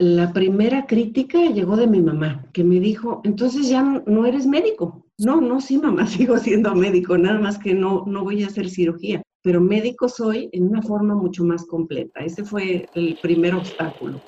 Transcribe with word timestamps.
La 0.00 0.32
primera 0.32 0.86
crítica 0.86 1.46
llegó 1.46 1.76
de 1.76 1.88
mi 1.88 2.00
mamá, 2.00 2.46
que 2.52 2.62
me 2.62 2.78
dijo, 2.78 3.20
entonces 3.24 3.68
ya 3.68 3.82
no 4.06 4.26
eres 4.26 4.46
médico. 4.46 5.04
No, 5.18 5.40
no, 5.40 5.60
sí, 5.60 5.76
mamá, 5.76 6.06
sigo 6.06 6.38
siendo 6.38 6.72
médico, 6.76 7.18
nada 7.18 7.40
más 7.40 7.58
que 7.58 7.74
no, 7.74 8.04
no 8.06 8.22
voy 8.22 8.44
a 8.44 8.46
hacer 8.46 8.70
cirugía, 8.70 9.20
pero 9.42 9.60
médico 9.60 10.08
soy 10.08 10.50
en 10.52 10.68
una 10.68 10.82
forma 10.82 11.16
mucho 11.16 11.42
más 11.42 11.66
completa. 11.66 12.20
Ese 12.20 12.44
fue 12.44 12.86
el 12.94 13.18
primer 13.20 13.56
obstáculo. 13.56 14.20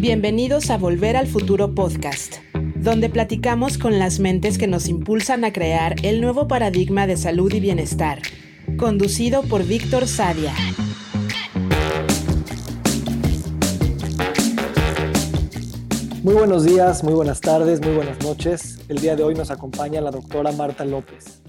Bienvenidos 0.00 0.68
a 0.70 0.78
Volver 0.78 1.16
al 1.16 1.28
Futuro 1.28 1.76
Podcast 1.76 2.38
donde 2.82 3.08
platicamos 3.08 3.78
con 3.78 4.00
las 4.00 4.18
mentes 4.18 4.58
que 4.58 4.66
nos 4.66 4.88
impulsan 4.88 5.44
a 5.44 5.52
crear 5.52 5.94
el 6.02 6.20
nuevo 6.20 6.48
paradigma 6.48 7.06
de 7.06 7.16
salud 7.16 7.52
y 7.52 7.60
bienestar, 7.60 8.20
conducido 8.76 9.42
por 9.42 9.64
Víctor 9.64 10.08
Sadia. 10.08 10.52
Muy 16.24 16.34
buenos 16.34 16.64
días, 16.64 17.04
muy 17.04 17.14
buenas 17.14 17.40
tardes, 17.40 17.80
muy 17.80 17.94
buenas 17.94 18.20
noches. 18.22 18.80
El 18.88 18.98
día 18.98 19.14
de 19.14 19.22
hoy 19.22 19.34
nos 19.34 19.52
acompaña 19.52 20.00
la 20.00 20.10
doctora 20.10 20.50
Marta 20.50 20.84
López. 20.84 21.40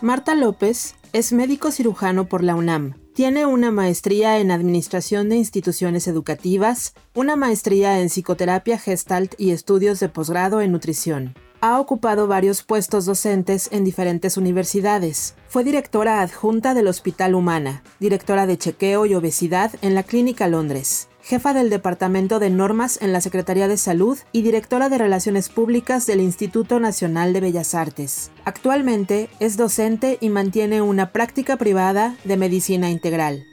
Marta 0.00 0.34
López 0.34 0.96
es 1.12 1.32
médico 1.32 1.70
cirujano 1.70 2.28
por 2.28 2.42
la 2.42 2.56
UNAM 2.56 2.94
tiene 3.18 3.46
una 3.46 3.72
maestría 3.72 4.38
en 4.38 4.52
Administración 4.52 5.28
de 5.28 5.34
Instituciones 5.34 6.06
Educativas, 6.06 6.94
una 7.16 7.34
maestría 7.34 8.00
en 8.00 8.10
Psicoterapia 8.10 8.78
Gestalt 8.78 9.34
y 9.38 9.50
estudios 9.50 9.98
de 9.98 10.08
posgrado 10.08 10.60
en 10.60 10.70
Nutrición. 10.70 11.34
Ha 11.60 11.80
ocupado 11.80 12.28
varios 12.28 12.62
puestos 12.62 13.06
docentes 13.06 13.70
en 13.72 13.82
diferentes 13.82 14.36
universidades. 14.36 15.34
Fue 15.48 15.64
directora 15.64 16.22
adjunta 16.22 16.74
del 16.74 16.86
Hospital 16.86 17.34
Humana, 17.34 17.82
directora 17.98 18.46
de 18.46 18.56
chequeo 18.56 19.04
y 19.04 19.16
obesidad 19.16 19.72
en 19.82 19.96
la 19.96 20.04
Clínica 20.04 20.46
Londres, 20.46 21.08
jefa 21.28 21.52
del 21.52 21.68
Departamento 21.68 22.38
de 22.38 22.48
Normas 22.48 23.02
en 23.02 23.12
la 23.12 23.20
Secretaría 23.20 23.68
de 23.68 23.76
Salud 23.76 24.16
y 24.32 24.40
directora 24.40 24.88
de 24.88 24.96
Relaciones 24.96 25.50
Públicas 25.50 26.06
del 26.06 26.22
Instituto 26.22 26.80
Nacional 26.80 27.34
de 27.34 27.42
Bellas 27.42 27.74
Artes. 27.74 28.32
Actualmente 28.46 29.28
es 29.38 29.58
docente 29.58 30.16
y 30.22 30.30
mantiene 30.30 30.80
una 30.80 31.12
práctica 31.12 31.58
privada 31.58 32.16
de 32.24 32.38
medicina 32.38 32.88
integral. 32.88 33.44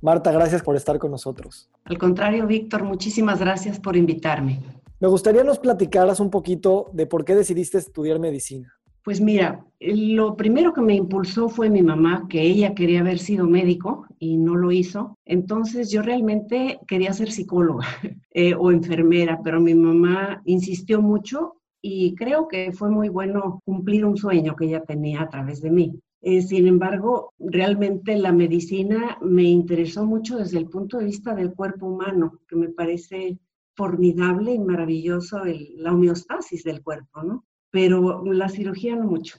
Marta, 0.00 0.32
gracias 0.32 0.62
por 0.62 0.74
estar 0.74 0.98
con 0.98 1.10
nosotros. 1.10 1.68
Al 1.84 1.98
contrario, 1.98 2.46
Víctor, 2.46 2.82
muchísimas 2.82 3.40
gracias 3.40 3.78
por 3.78 3.94
invitarme. 3.94 4.62
Me 5.00 5.08
gustaría 5.08 5.44
nos 5.44 5.58
platicaras 5.58 6.18
un 6.18 6.30
poquito 6.30 6.88
de 6.94 7.06
por 7.06 7.26
qué 7.26 7.34
decidiste 7.34 7.76
estudiar 7.76 8.18
medicina. 8.18 8.74
Pues 9.04 9.20
mira, 9.20 9.62
lo 9.80 10.34
primero 10.34 10.72
que 10.72 10.80
me 10.80 10.94
impulsó 10.94 11.50
fue 11.50 11.68
mi 11.68 11.82
mamá, 11.82 12.26
que 12.26 12.40
ella 12.40 12.74
quería 12.74 13.00
haber 13.00 13.18
sido 13.18 13.46
médico 13.46 14.06
y 14.18 14.38
no 14.38 14.56
lo 14.56 14.72
hizo. 14.72 15.18
Entonces 15.26 15.90
yo 15.90 16.00
realmente 16.00 16.80
quería 16.88 17.12
ser 17.12 17.30
psicóloga 17.30 17.86
eh, 18.30 18.54
o 18.54 18.72
enfermera, 18.72 19.40
pero 19.44 19.60
mi 19.60 19.74
mamá 19.74 20.40
insistió 20.46 21.02
mucho 21.02 21.56
y 21.82 22.14
creo 22.14 22.48
que 22.48 22.72
fue 22.72 22.90
muy 22.90 23.10
bueno 23.10 23.60
cumplir 23.66 24.06
un 24.06 24.16
sueño 24.16 24.56
que 24.56 24.64
ella 24.64 24.84
tenía 24.84 25.20
a 25.20 25.28
través 25.28 25.60
de 25.60 25.70
mí. 25.70 26.00
Eh, 26.22 26.40
sin 26.40 26.66
embargo, 26.66 27.34
realmente 27.38 28.16
la 28.16 28.32
medicina 28.32 29.18
me 29.20 29.42
interesó 29.42 30.06
mucho 30.06 30.38
desde 30.38 30.56
el 30.56 30.70
punto 30.70 30.96
de 30.96 31.04
vista 31.04 31.34
del 31.34 31.52
cuerpo 31.52 31.88
humano, 31.88 32.40
que 32.48 32.56
me 32.56 32.70
parece 32.70 33.38
formidable 33.76 34.54
y 34.54 34.58
maravilloso 34.58 35.42
la 35.76 35.92
homeostasis 35.92 36.64
del 36.64 36.82
cuerpo, 36.82 37.22
¿no? 37.22 37.44
Pero 37.74 38.22
la 38.24 38.48
cirugía 38.48 38.94
no 38.94 39.08
mucho. 39.08 39.36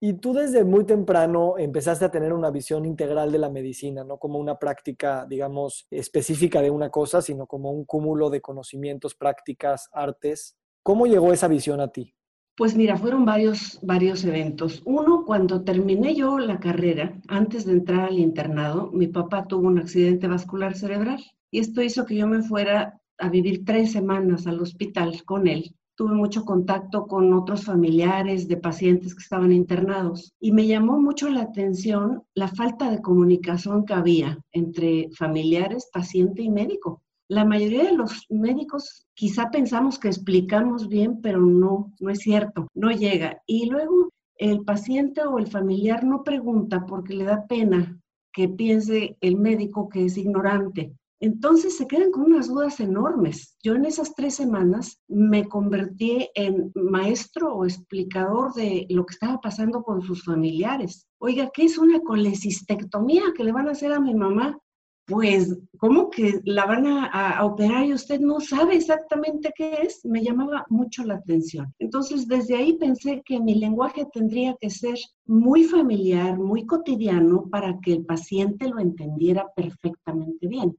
Y 0.00 0.12
tú 0.14 0.32
desde 0.34 0.62
muy 0.62 0.84
temprano 0.84 1.58
empezaste 1.58 2.04
a 2.04 2.12
tener 2.12 2.32
una 2.32 2.52
visión 2.52 2.86
integral 2.86 3.32
de 3.32 3.40
la 3.40 3.50
medicina, 3.50 4.04
no 4.04 4.18
como 4.18 4.38
una 4.38 4.56
práctica, 4.56 5.26
digamos, 5.28 5.88
específica 5.90 6.62
de 6.62 6.70
una 6.70 6.90
cosa, 6.90 7.20
sino 7.20 7.48
como 7.48 7.72
un 7.72 7.84
cúmulo 7.86 8.30
de 8.30 8.40
conocimientos, 8.40 9.16
prácticas, 9.16 9.88
artes. 9.92 10.56
¿Cómo 10.84 11.06
llegó 11.06 11.32
esa 11.32 11.48
visión 11.48 11.80
a 11.80 11.88
ti? 11.88 12.14
Pues 12.56 12.76
mira, 12.76 12.96
fueron 12.96 13.24
varios, 13.24 13.80
varios 13.82 14.24
eventos. 14.24 14.80
Uno, 14.84 15.24
cuando 15.26 15.64
terminé 15.64 16.14
yo 16.14 16.38
la 16.38 16.60
carrera, 16.60 17.20
antes 17.26 17.64
de 17.64 17.72
entrar 17.72 18.10
al 18.10 18.20
internado, 18.20 18.92
mi 18.92 19.08
papá 19.08 19.48
tuvo 19.48 19.66
un 19.66 19.80
accidente 19.80 20.28
vascular 20.28 20.76
cerebral 20.76 21.20
y 21.50 21.58
esto 21.58 21.82
hizo 21.82 22.06
que 22.06 22.14
yo 22.14 22.28
me 22.28 22.42
fuera 22.42 23.00
a 23.18 23.28
vivir 23.28 23.64
tres 23.64 23.90
semanas 23.90 24.46
al 24.46 24.60
hospital 24.60 25.24
con 25.24 25.48
él 25.48 25.74
tuve 26.02 26.16
mucho 26.16 26.44
contacto 26.44 27.06
con 27.06 27.32
otros 27.32 27.64
familiares 27.64 28.48
de 28.48 28.56
pacientes 28.56 29.14
que 29.14 29.22
estaban 29.22 29.52
internados 29.52 30.34
y 30.40 30.50
me 30.50 30.66
llamó 30.66 31.00
mucho 31.00 31.28
la 31.28 31.42
atención 31.42 32.24
la 32.34 32.48
falta 32.48 32.90
de 32.90 33.00
comunicación 33.00 33.84
que 33.84 33.94
había 33.94 34.36
entre 34.50 35.10
familiares, 35.12 35.88
paciente 35.92 36.42
y 36.42 36.50
médico. 36.50 37.02
La 37.28 37.44
mayoría 37.44 37.84
de 37.84 37.92
los 37.92 38.26
médicos 38.30 39.06
quizá 39.14 39.52
pensamos 39.52 40.00
que 40.00 40.08
explicamos 40.08 40.88
bien, 40.88 41.20
pero 41.22 41.40
no, 41.40 41.92
no 42.00 42.10
es 42.10 42.18
cierto, 42.18 42.66
no 42.74 42.90
llega. 42.90 43.40
Y 43.46 43.66
luego 43.70 44.08
el 44.38 44.64
paciente 44.64 45.22
o 45.22 45.38
el 45.38 45.46
familiar 45.46 46.02
no 46.02 46.24
pregunta 46.24 46.84
porque 46.84 47.14
le 47.14 47.26
da 47.26 47.46
pena 47.46 47.96
que 48.32 48.48
piense 48.48 49.16
el 49.20 49.36
médico 49.36 49.88
que 49.88 50.06
es 50.06 50.18
ignorante. 50.18 50.96
Entonces 51.22 51.76
se 51.76 51.86
quedan 51.86 52.10
con 52.10 52.24
unas 52.24 52.48
dudas 52.48 52.80
enormes. 52.80 53.56
Yo 53.62 53.76
en 53.76 53.84
esas 53.84 54.12
tres 54.16 54.34
semanas 54.34 55.00
me 55.06 55.48
convertí 55.48 56.28
en 56.34 56.72
maestro 56.74 57.54
o 57.54 57.64
explicador 57.64 58.52
de 58.54 58.86
lo 58.90 59.06
que 59.06 59.12
estaba 59.12 59.40
pasando 59.40 59.84
con 59.84 60.02
sus 60.02 60.24
familiares. 60.24 61.06
Oiga, 61.20 61.48
¿qué 61.54 61.66
es 61.66 61.78
una 61.78 62.00
colecistectomía 62.00 63.22
que 63.36 63.44
le 63.44 63.52
van 63.52 63.68
a 63.68 63.70
hacer 63.70 63.92
a 63.92 64.00
mi 64.00 64.16
mamá? 64.16 64.58
Pues, 65.06 65.56
¿cómo 65.78 66.10
que 66.10 66.40
la 66.44 66.66
van 66.66 66.88
a, 66.88 67.44
operar 67.44 67.86
y 67.86 67.92
usted 67.92 68.18
no 68.18 68.40
sabe 68.40 68.74
exactamente 68.74 69.52
qué 69.54 69.74
es? 69.74 70.04
Me 70.04 70.24
llamaba 70.24 70.66
mucho 70.70 71.04
la 71.04 71.14
atención. 71.14 71.72
Entonces, 71.78 72.26
desde 72.26 72.56
ahí 72.56 72.72
pensé 72.78 73.22
que 73.24 73.38
mi 73.38 73.54
lenguaje 73.54 74.08
tendría 74.12 74.56
que 74.60 74.70
ser 74.70 74.98
muy 75.24 75.62
familiar, 75.62 76.36
muy 76.36 76.66
cotidiano, 76.66 77.48
para 77.48 77.78
que 77.80 77.92
el 77.92 78.04
paciente 78.04 78.68
lo 78.68 78.80
entendiera 78.80 79.46
perfectamente 79.54 80.48
bien. 80.48 80.76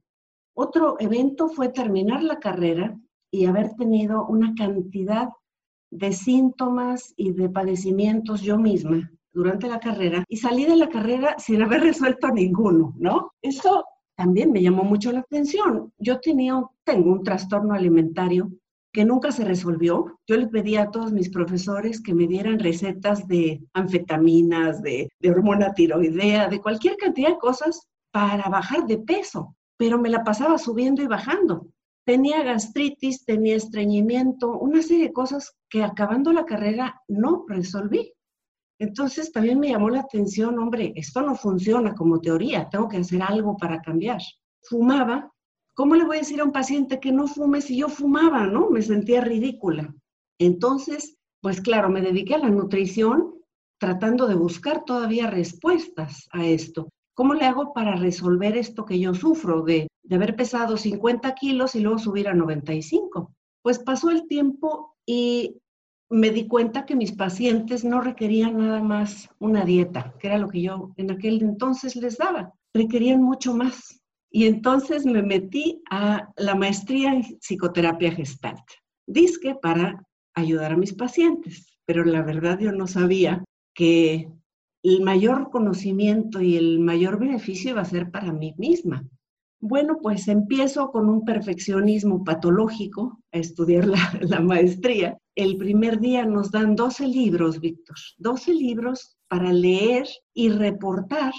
Otro 0.56 0.94
evento 1.00 1.48
fue 1.48 1.68
terminar 1.70 2.22
la 2.22 2.38
carrera 2.38 2.96
y 3.32 3.46
haber 3.46 3.74
tenido 3.74 4.24
una 4.26 4.54
cantidad 4.54 5.28
de 5.90 6.12
síntomas 6.12 7.12
y 7.16 7.32
de 7.32 7.48
padecimientos 7.48 8.40
yo 8.40 8.56
misma 8.56 9.10
durante 9.32 9.68
la 9.68 9.80
carrera 9.80 10.24
y 10.28 10.36
salí 10.36 10.64
de 10.64 10.76
la 10.76 10.88
carrera 10.88 11.34
sin 11.38 11.60
haber 11.60 11.80
resuelto 11.80 12.28
ninguno, 12.28 12.94
¿no? 12.96 13.32
Eso 13.42 13.84
también 14.16 14.52
me 14.52 14.62
llamó 14.62 14.84
mucho 14.84 15.10
la 15.10 15.20
atención. 15.20 15.92
Yo 15.98 16.20
tenía, 16.20 16.62
tengo 16.84 17.10
un 17.10 17.24
trastorno 17.24 17.74
alimentario 17.74 18.52
que 18.92 19.04
nunca 19.04 19.32
se 19.32 19.44
resolvió. 19.44 20.20
Yo 20.28 20.36
le 20.36 20.46
pedí 20.46 20.76
a 20.76 20.92
todos 20.92 21.12
mis 21.12 21.30
profesores 21.30 22.00
que 22.00 22.14
me 22.14 22.28
dieran 22.28 22.60
recetas 22.60 23.26
de 23.26 23.60
anfetaminas, 23.72 24.80
de 24.82 25.10
hormona 25.28 25.74
tiroidea, 25.74 26.46
de 26.46 26.60
cualquier 26.60 26.96
cantidad 26.96 27.30
de 27.30 27.38
cosas 27.38 27.88
para 28.12 28.48
bajar 28.48 28.86
de 28.86 28.98
peso 28.98 29.56
pero 29.76 29.98
me 29.98 30.10
la 30.10 30.24
pasaba 30.24 30.58
subiendo 30.58 31.02
y 31.02 31.06
bajando. 31.06 31.68
Tenía 32.04 32.42
gastritis, 32.42 33.24
tenía 33.24 33.56
estreñimiento, 33.56 34.58
una 34.58 34.82
serie 34.82 35.04
de 35.04 35.12
cosas 35.12 35.56
que 35.70 35.82
acabando 35.82 36.32
la 36.32 36.44
carrera 36.44 37.00
no 37.08 37.44
resolví. 37.48 38.12
Entonces 38.78 39.32
también 39.32 39.60
me 39.60 39.70
llamó 39.70 39.88
la 39.88 40.00
atención, 40.00 40.58
hombre, 40.58 40.92
esto 40.96 41.22
no 41.22 41.34
funciona 41.34 41.94
como 41.94 42.20
teoría, 42.20 42.68
tengo 42.68 42.88
que 42.88 42.98
hacer 42.98 43.22
algo 43.22 43.56
para 43.56 43.80
cambiar. 43.80 44.20
Fumaba, 44.62 45.32
¿cómo 45.74 45.94
le 45.94 46.04
voy 46.04 46.16
a 46.16 46.20
decir 46.20 46.40
a 46.40 46.44
un 46.44 46.52
paciente 46.52 47.00
que 47.00 47.12
no 47.12 47.26
fume 47.26 47.60
si 47.60 47.78
yo 47.78 47.88
fumaba, 47.88 48.46
no? 48.46 48.70
Me 48.70 48.82
sentía 48.82 49.20
ridícula. 49.20 49.94
Entonces, 50.38 51.16
pues 51.40 51.60
claro, 51.60 51.88
me 51.88 52.02
dediqué 52.02 52.34
a 52.34 52.38
la 52.38 52.50
nutrición 52.50 53.34
tratando 53.78 54.26
de 54.26 54.34
buscar 54.34 54.84
todavía 54.84 55.30
respuestas 55.30 56.28
a 56.32 56.44
esto. 56.44 56.88
¿Cómo 57.14 57.34
le 57.34 57.44
hago 57.44 57.72
para 57.72 57.94
resolver 57.94 58.56
esto 58.56 58.84
que 58.84 58.98
yo 58.98 59.14
sufro 59.14 59.62
de, 59.62 59.86
haber 60.10 60.34
pesado 60.34 60.76
50 60.76 61.34
kilos 61.34 61.74
y 61.76 61.80
luego 61.80 61.98
subir 61.98 62.28
a 62.28 62.34
95? 62.34 63.32
Pues 63.62 63.78
pasó 63.78 64.10
el 64.10 64.26
tiempo 64.26 64.96
y 65.06 65.56
me 66.10 66.30
di 66.30 66.46
cuenta 66.48 66.84
que 66.84 66.96
mis 66.96 67.12
pacientes 67.12 67.84
no 67.84 68.00
requerían 68.00 68.58
nada 68.58 68.82
más 68.82 69.30
una 69.38 69.64
dieta, 69.64 70.14
que 70.18 70.26
era 70.26 70.38
lo 70.38 70.48
que 70.48 70.62
yo 70.62 70.92
en 70.96 71.12
aquel 71.12 71.40
entonces 71.42 71.96
les 71.96 72.18
daba, 72.18 72.52
requerían 72.74 73.22
mucho 73.22 73.54
más. 73.54 74.00
Y 74.30 74.46
entonces 74.46 75.06
me 75.06 75.22
metí 75.22 75.82
a 75.90 76.28
la 76.36 76.56
maestría 76.56 77.14
en 77.14 77.22
psicoterapia 77.38 78.10
gestalt, 78.10 78.64
disque 79.06 79.54
para 79.54 80.04
ayudar 80.34 80.72
a 80.72 80.76
mis 80.76 80.92
pacientes, 80.92 81.78
pero 81.86 82.04
la 82.04 82.22
verdad 82.22 82.58
yo 82.58 82.72
no 82.72 82.88
sabía 82.88 83.44
que 83.72 84.28
el 84.84 85.00
mayor 85.00 85.50
conocimiento 85.50 86.42
y 86.42 86.56
el 86.56 86.78
mayor 86.78 87.18
beneficio 87.18 87.70
iba 87.70 87.80
a 87.80 87.86
ser 87.86 88.10
para 88.10 88.32
mí 88.32 88.54
misma. 88.58 89.02
Bueno, 89.58 89.96
pues 90.02 90.28
empiezo 90.28 90.90
con 90.90 91.08
un 91.08 91.24
perfeccionismo 91.24 92.22
patológico 92.22 93.18
a 93.32 93.38
estudiar 93.38 93.86
la, 93.86 93.96
la, 94.20 94.40
maestría. 94.40 95.16
El 95.34 95.56
primer 95.56 96.00
día 96.00 96.26
nos 96.26 96.50
dan 96.50 96.76
12 96.76 97.08
libros, 97.08 97.60
Víctor, 97.60 97.96
12 98.18 98.52
libros 98.52 99.16
para 99.26 99.52
leer 99.54 100.06
y 100.34 100.50
reportar 100.50 101.32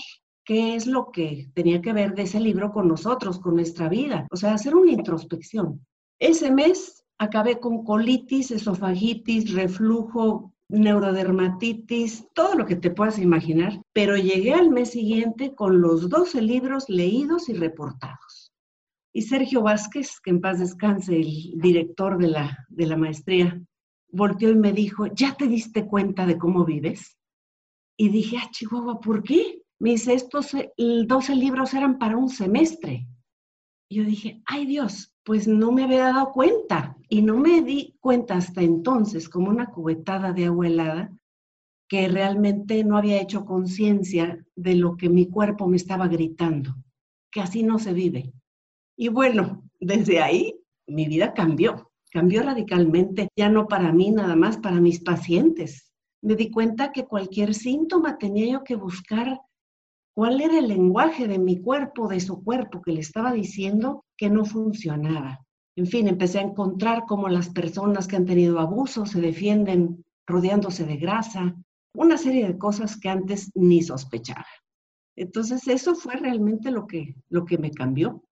qué 0.44 0.76
es 0.76 0.88
lo 0.88 1.12
que 1.12 1.48
tenía 1.54 1.82
que 1.82 1.94
ver 1.94 2.16
de 2.16 2.24
ese 2.24 2.40
libro 2.40 2.72
con 2.72 2.88
nosotros, 2.88 3.40
con 3.40 3.56
nuestra 3.56 3.90
vida. 3.90 4.26
O 4.32 4.38
sea, 4.38 4.56
hacer 4.56 4.76
una 4.76 4.92
introspección. 4.92 5.86
Ese 6.20 6.50
mes 6.50 7.06
acabé 7.20 7.60
con 7.60 7.84
colitis, 7.84 8.50
esofagitis, 8.50 9.54
reflujo, 9.54 10.55
neurodermatitis, 10.70 12.28
todo 12.34 12.56
lo 12.56 12.66
que 12.66 12.76
te 12.76 12.90
puedas 12.90 13.20
imaginar, 13.20 13.82
pero 13.94 14.18
llegué 14.18 14.54
al 14.54 14.70
mes 14.70 14.92
siguiente 14.92 15.54
con 15.54 15.82
los 15.82 16.10
12 16.10 16.42
libros 16.42 16.90
leídos 16.90 17.50
y 17.50 17.54
reportados. 17.54 18.52
Y 19.14 19.22
Sergio 19.22 19.62
Vázquez, 19.62 20.20
que 20.22 20.32
en 20.32 20.42
paz 20.42 20.60
descanse, 20.60 21.16
el 21.16 21.54
director 21.56 22.18
de 22.18 22.28
la, 22.28 22.66
de 22.68 22.86
la 22.86 22.98
maestría, 22.98 23.62
volteó 24.12 24.50
y 24.50 24.56
me 24.56 24.74
dijo, 24.74 25.08
¿ya 25.08 25.36
te 25.36 25.48
diste 25.48 25.86
cuenta 25.86 26.26
de 26.26 26.38
cómo 26.38 26.66
vives? 26.66 27.18
Y 27.98 28.10
dije, 28.10 28.38
ah, 28.38 28.50
Chihuahua, 28.52 29.00
¿por 29.00 29.24
qué? 29.24 29.62
Me 29.80 29.92
dice, 29.92 30.14
estos 30.14 30.52
12 30.78 31.36
libros 31.36 31.74
eran 31.74 31.98
para 31.98 32.18
un 32.18 32.30
semestre. 32.30 33.08
Yo 33.90 34.04
dije, 34.04 34.42
ay 34.46 34.66
Dios, 34.66 35.16
pues 35.24 35.48
no 35.48 35.72
me 35.72 35.84
había 35.84 36.06
dado 36.06 36.32
cuenta. 36.32 36.98
Y 37.10 37.22
no 37.22 37.38
me 37.38 37.62
di 37.62 37.96
cuenta 38.00 38.36
hasta 38.36 38.62
entonces, 38.62 39.30
como 39.30 39.50
una 39.50 39.68
cubetada 39.68 40.34
de 40.34 40.46
agua 40.46 40.68
helada, 40.68 41.12
que 41.88 42.08
realmente 42.08 42.84
no 42.84 42.98
había 42.98 43.22
hecho 43.22 43.46
conciencia 43.46 44.44
de 44.56 44.76
lo 44.76 44.98
que 44.98 45.10
mi 45.10 45.30
cuerpo 45.30 45.68
me 45.68 45.78
estaba 45.78 46.08
gritando, 46.08 46.76
que 47.32 47.42
así 47.42 47.64
no 47.64 47.78
se 47.78 47.94
vive. 47.94 48.34
Y 48.98 49.10
bueno, 49.10 49.64
desde 49.80 50.22
ahí 50.22 50.60
mi 50.88 51.08
vida 51.08 51.34
cambió, 51.34 51.92
cambió 52.12 52.42
radicalmente, 52.42 53.28
ya 53.36 53.50
no 53.50 53.68
para 53.68 53.92
mí 53.92 54.10
nada 54.10 54.36
más, 54.36 54.58
para 54.58 54.80
mis 54.82 55.00
pacientes. 55.02 55.92
Me 56.22 56.36
di 56.36 56.50
cuenta 56.50 56.92
que 56.92 57.06
cualquier 57.06 57.54
síntoma 57.54 58.18
tenía 58.18 58.52
yo 58.52 58.64
que 58.64 58.76
buscar 58.76 59.42
cuál 60.16 60.42
era 60.42 60.58
el 60.58 60.70
lenguaje 60.70 61.28
de 61.28 61.38
mi 61.38 61.62
cuerpo, 61.62 62.08
de 62.08 62.22
su 62.22 62.44
cuerpo, 62.44 62.82
que 62.82 62.94
le 62.94 63.02
estaba 63.02 63.34
diciendo 63.34 64.06
que 64.18 64.30
no 64.30 64.46
funcionaba. 64.46 65.46
En 65.76 65.88
fin, 65.88 66.08
empecé 66.08 66.40
a 66.40 66.44
encontrar 66.44 67.04
cómo 67.06 67.28
las 67.28 67.50
personas 67.50 68.08
que 68.08 68.16
han 68.16 68.26
tenido 68.26 68.60
abuso 68.60 69.06
se 69.06 69.20
defienden 69.20 70.06
rodeándose 70.26 70.86
de 70.86 70.96
grasa, 70.96 71.54
una 71.94 72.18
serie 72.18 72.48
de 72.48 72.58
cosas 72.58 72.98
que 72.98 73.10
antes 73.10 73.52
ni 73.56 73.82
sospechaba. 73.82 74.48
Entonces, 75.18 75.68
eso 75.68 75.96
fue 75.96 76.16
realmente 76.16 76.72
lo 76.72 76.88
que, 76.88 77.16
lo 77.30 77.44
que 77.44 77.58
me 77.58 77.72
cambió. 77.72 78.24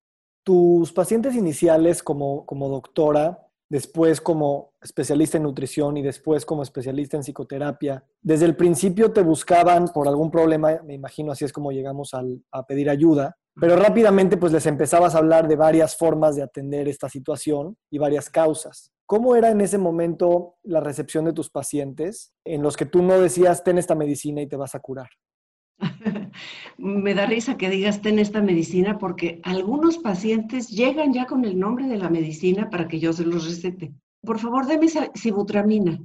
Tus 0.43 0.93
pacientes 0.93 1.35
iniciales 1.35 2.01
como, 2.01 2.45
como 2.45 2.69
doctora 2.69 3.45
después 3.73 4.21
como 4.21 4.73
especialista 4.79 5.37
en 5.37 5.43
nutrición 5.43 5.97
y 5.97 6.03
después 6.03 6.45
como 6.45 6.61
especialista 6.61 7.17
en 7.17 7.23
psicoterapia. 7.23 8.05
Desde 8.21 8.45
el 8.45 8.55
principio 8.55 9.11
te 9.11 9.23
buscaban 9.23 9.87
por 9.87 10.07
algún 10.07 10.29
problema, 10.29 10.79
me 10.85 10.93
imagino 10.93 11.31
así 11.31 11.43
es 11.43 11.51
como 11.51 11.71
llegamos 11.71 12.11
a 12.13 12.65
pedir 12.67 12.87
ayuda, 12.87 13.35
pero 13.59 13.75
rápidamente 13.75 14.37
pues 14.37 14.53
les 14.53 14.67
empezabas 14.67 15.15
a 15.15 15.17
hablar 15.17 15.47
de 15.47 15.55
varias 15.55 15.97
formas 15.97 16.35
de 16.35 16.43
atender 16.43 16.87
esta 16.87 17.09
situación 17.09 17.75
y 17.89 17.97
varias 17.97 18.29
causas. 18.29 18.91
¿Cómo 19.07 19.35
era 19.35 19.49
en 19.49 19.59
ese 19.59 19.79
momento 19.79 20.57
la 20.61 20.79
recepción 20.79 21.25
de 21.25 21.33
tus 21.33 21.49
pacientes 21.49 22.31
en 22.45 22.61
los 22.61 22.77
que 22.77 22.85
tú 22.85 23.01
no 23.01 23.19
decías 23.19 23.63
ten 23.63 23.79
esta 23.79 23.95
medicina 23.95 24.43
y 24.43 24.47
te 24.47 24.55
vas 24.55 24.75
a 24.75 24.81
curar? 24.81 25.09
Me 26.77 27.13
da 27.13 27.25
risa 27.25 27.57
que 27.57 27.69
digas 27.69 28.01
ten 28.01 28.19
esta 28.19 28.41
medicina 28.41 28.97
porque 28.97 29.39
algunos 29.43 29.97
pacientes 29.97 30.69
llegan 30.69 31.13
ya 31.13 31.25
con 31.25 31.45
el 31.45 31.59
nombre 31.59 31.87
de 31.87 31.97
la 31.97 32.09
medicina 32.09 32.69
para 32.69 32.87
que 32.87 32.99
yo 32.99 33.13
se 33.13 33.25
los 33.25 33.45
recete. 33.45 33.93
Por 34.21 34.39
favor, 34.39 34.65
deme 34.65 34.87
sibutramina. 35.15 35.99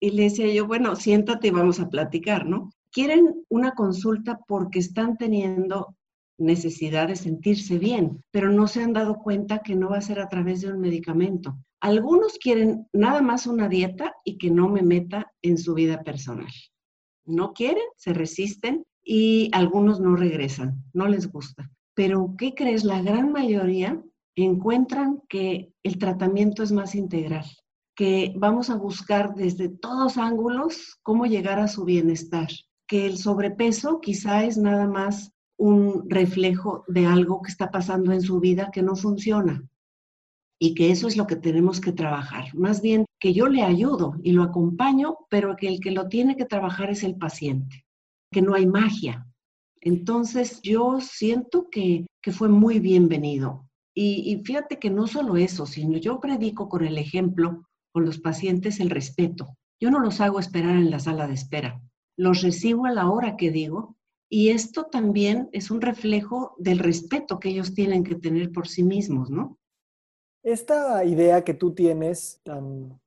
Y 0.00 0.10
le 0.10 0.24
decía 0.24 0.52
yo, 0.52 0.66
bueno, 0.66 0.96
siéntate 0.96 1.48
y 1.48 1.50
vamos 1.50 1.78
a 1.78 1.88
platicar, 1.88 2.46
¿no? 2.46 2.70
Quieren 2.90 3.44
una 3.48 3.72
consulta 3.72 4.40
porque 4.48 4.80
están 4.80 5.16
teniendo 5.16 5.96
necesidad 6.38 7.08
de 7.08 7.16
sentirse 7.16 7.78
bien, 7.78 8.22
pero 8.30 8.50
no 8.50 8.66
se 8.66 8.82
han 8.82 8.92
dado 8.92 9.16
cuenta 9.18 9.60
que 9.60 9.76
no 9.76 9.90
va 9.90 9.98
a 9.98 10.02
ser 10.02 10.18
a 10.20 10.28
través 10.28 10.60
de 10.60 10.72
un 10.72 10.80
medicamento. 10.80 11.56
Algunos 11.80 12.38
quieren 12.38 12.86
nada 12.92 13.22
más 13.22 13.46
una 13.46 13.68
dieta 13.68 14.14
y 14.24 14.38
que 14.38 14.50
no 14.50 14.68
me 14.68 14.82
meta 14.82 15.32
en 15.42 15.58
su 15.58 15.74
vida 15.74 16.02
personal. 16.02 16.52
No 17.24 17.52
quieren, 17.52 17.84
se 17.96 18.12
resisten 18.12 18.84
y 19.04 19.50
algunos 19.52 20.00
no 20.00 20.16
regresan, 20.16 20.84
no 20.92 21.08
les 21.08 21.30
gusta. 21.30 21.70
Pero, 21.94 22.34
¿qué 22.38 22.54
crees? 22.54 22.84
La 22.84 23.02
gran 23.02 23.32
mayoría 23.32 24.02
encuentran 24.34 25.22
que 25.28 25.74
el 25.82 25.98
tratamiento 25.98 26.62
es 26.62 26.72
más 26.72 26.94
integral, 26.94 27.44
que 27.94 28.32
vamos 28.36 28.70
a 28.70 28.76
buscar 28.76 29.34
desde 29.34 29.68
todos 29.68 30.16
ángulos 30.16 30.98
cómo 31.02 31.26
llegar 31.26 31.58
a 31.58 31.68
su 31.68 31.84
bienestar, 31.84 32.48
que 32.86 33.06
el 33.06 33.18
sobrepeso 33.18 34.00
quizá 34.00 34.44
es 34.44 34.56
nada 34.56 34.86
más 34.86 35.32
un 35.58 36.08
reflejo 36.08 36.84
de 36.88 37.06
algo 37.06 37.42
que 37.42 37.50
está 37.50 37.70
pasando 37.70 38.12
en 38.12 38.22
su 38.22 38.40
vida 38.40 38.70
que 38.72 38.82
no 38.82 38.96
funciona 38.96 39.62
y 40.58 40.74
que 40.74 40.90
eso 40.90 41.08
es 41.08 41.16
lo 41.16 41.26
que 41.26 41.36
tenemos 41.36 41.80
que 41.80 41.92
trabajar. 41.92 42.54
Más 42.54 42.80
bien 42.80 43.04
que 43.20 43.34
yo 43.34 43.48
le 43.48 43.62
ayudo 43.62 44.14
y 44.22 44.32
lo 44.32 44.44
acompaño, 44.44 45.18
pero 45.28 45.56
que 45.56 45.68
el 45.68 45.80
que 45.80 45.90
lo 45.90 46.08
tiene 46.08 46.36
que 46.36 46.46
trabajar 46.46 46.90
es 46.90 47.02
el 47.02 47.16
paciente 47.16 47.84
que 48.32 48.42
no 48.42 48.54
hay 48.54 48.66
magia. 48.66 49.24
Entonces 49.80 50.60
yo 50.62 51.00
siento 51.00 51.68
que, 51.70 52.06
fue 52.32 52.48
muy 52.48 52.80
bienvenido. 52.80 53.68
Y, 53.94 54.32
y 54.32 54.42
fíjate 54.42 54.78
que 54.78 54.90
no 54.90 55.06
solo 55.06 55.36
eso, 55.36 55.66
sino 55.66 55.98
yo 55.98 56.18
predico 56.18 56.68
con 56.68 56.84
el 56.84 56.98
ejemplo, 56.98 57.68
con 57.92 58.04
los 58.04 58.18
pacientes, 58.18 58.80
el 58.80 58.90
respeto. 58.90 59.56
Yo 59.80 59.90
no 59.90 60.00
los 60.00 60.20
hago 60.20 60.40
esperar 60.40 60.76
en 60.76 60.90
la 60.90 60.98
sala 60.98 61.26
de 61.26 61.34
espera, 61.34 61.80
los 62.16 62.42
recibo 62.42 62.86
a 62.86 62.92
la 62.92 63.10
hora 63.10 63.36
que 63.36 63.50
digo 63.50 63.96
y 64.34 64.48
esto 64.48 64.84
también 64.84 65.50
es 65.52 65.70
un 65.70 65.82
reflejo 65.82 66.54
del 66.56 66.78
respeto 66.78 67.38
que 67.38 67.50
ellos 67.50 67.74
tienen 67.74 68.02
que 68.02 68.14
tener 68.14 68.50
por 68.50 68.66
sí 68.66 68.82
mismos, 68.82 69.28
¿no? 69.28 69.58
Esta 70.42 71.04
idea 71.04 71.44
que 71.44 71.52
tú 71.52 71.74
tienes, 71.74 72.40
tan, 72.42 72.98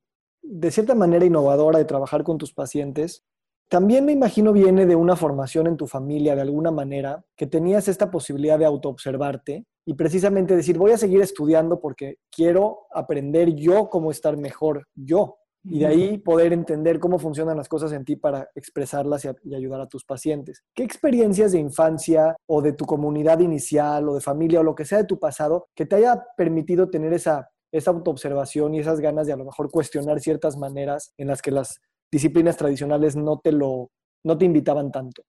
de 0.43 0.69
cierta 0.69 0.93
manera 0.93 1.25
innovadora 1.25 1.79
de 1.79 1.85
trabajar 1.85 2.23
con 2.23 2.37
tus 2.37 2.53
pacientes, 2.53 3.25
también 3.67 4.05
me 4.05 4.11
imagino 4.11 4.53
viene 4.53 4.85
de 4.85 4.95
una 4.95 5.15
formación 5.15 5.67
en 5.67 5.77
tu 5.77 5.87
familia 5.87 6.35
de 6.35 6.41
alguna 6.41 6.71
manera, 6.71 7.25
que 7.35 7.47
tenías 7.47 7.87
esta 7.87 8.11
posibilidad 8.11 8.59
de 8.59 8.65
autoobservarte 8.65 9.65
y 9.85 9.93
precisamente 9.95 10.55
decir, 10.55 10.77
voy 10.77 10.91
a 10.91 10.97
seguir 10.97 11.21
estudiando 11.21 11.79
porque 11.79 12.17
quiero 12.31 12.87
aprender 12.91 13.55
yo 13.55 13.89
cómo 13.89 14.11
estar 14.11 14.37
mejor 14.37 14.87
yo. 14.95 15.37
Y 15.67 15.79
de 15.79 15.87
ahí 15.87 16.17
poder 16.19 16.53
entender 16.53 16.99
cómo 16.99 17.17
funcionan 17.17 17.57
las 17.57 17.67
cosas 17.67 17.91
en 17.91 18.05
ti 18.05 18.15
para 18.15 18.51
expresarlas 18.53 19.25
y, 19.25 19.55
ayudar 19.55 19.81
a 19.81 19.87
tus 19.87 20.05
pacientes. 20.05 20.63
¿Qué 20.75 20.83
experiencias 20.83 21.53
de 21.53 21.59
infancia 21.59 22.35
o 22.45 22.61
de 22.61 22.73
tu 22.73 22.85
comunidad 22.85 23.39
inicial 23.39 24.07
o 24.07 24.13
de 24.13 24.21
familia 24.21 24.59
o 24.59 24.63
lo 24.63 24.75
que 24.75 24.85
sea 24.85 24.99
de 24.99 25.05
tu 25.05 25.17
pasado 25.17 25.65
que 25.73 25.87
te 25.87 25.95
haya 25.95 26.23
permitido 26.37 26.91
tener 26.91 27.13
esa, 27.13 27.49
esa 27.71 27.89
autoobservación 27.89 28.75
y 28.75 28.79
esas 28.79 28.99
ganas 28.99 29.25
de 29.25 29.33
a 29.33 29.37
lo 29.37 29.45
mejor 29.45 29.71
cuestionar 29.71 30.19
ciertas 30.19 30.55
maneras 30.55 31.13
en 31.17 31.29
las 31.29 31.41
que 31.41 31.49
las 31.49 31.79
disciplinas 32.11 32.57
tradicionales 32.57 33.15
no 33.15 33.39
te 33.39 33.51
lo, 33.51 33.91
no 34.23 34.37
te 34.37 34.45
invitaban 34.45 34.91
tanto? 34.91 35.23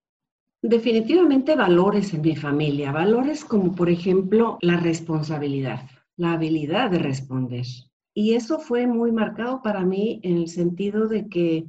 Definitivamente 0.63 1.55
valores 1.55 2.13
en 2.15 2.23
mi 2.23 2.35
familia, 2.35 2.91
valores 2.91 3.45
como 3.45 3.75
por 3.75 3.89
ejemplo 3.89 4.59
la 4.63 4.79
responsabilidad, 4.79 5.83
la 6.17 6.33
habilidad 6.33 6.91
de 6.91 6.99
responder. 6.99 7.67
Y 8.15 8.35
eso 8.35 8.59
fue 8.59 8.87
muy 8.87 9.13
marcado 9.13 9.63
para 9.63 9.85
mí 9.85 10.21
en 10.23 10.39
el 10.39 10.49
sentido 10.49 11.07
de 11.07 11.29
que 11.29 11.67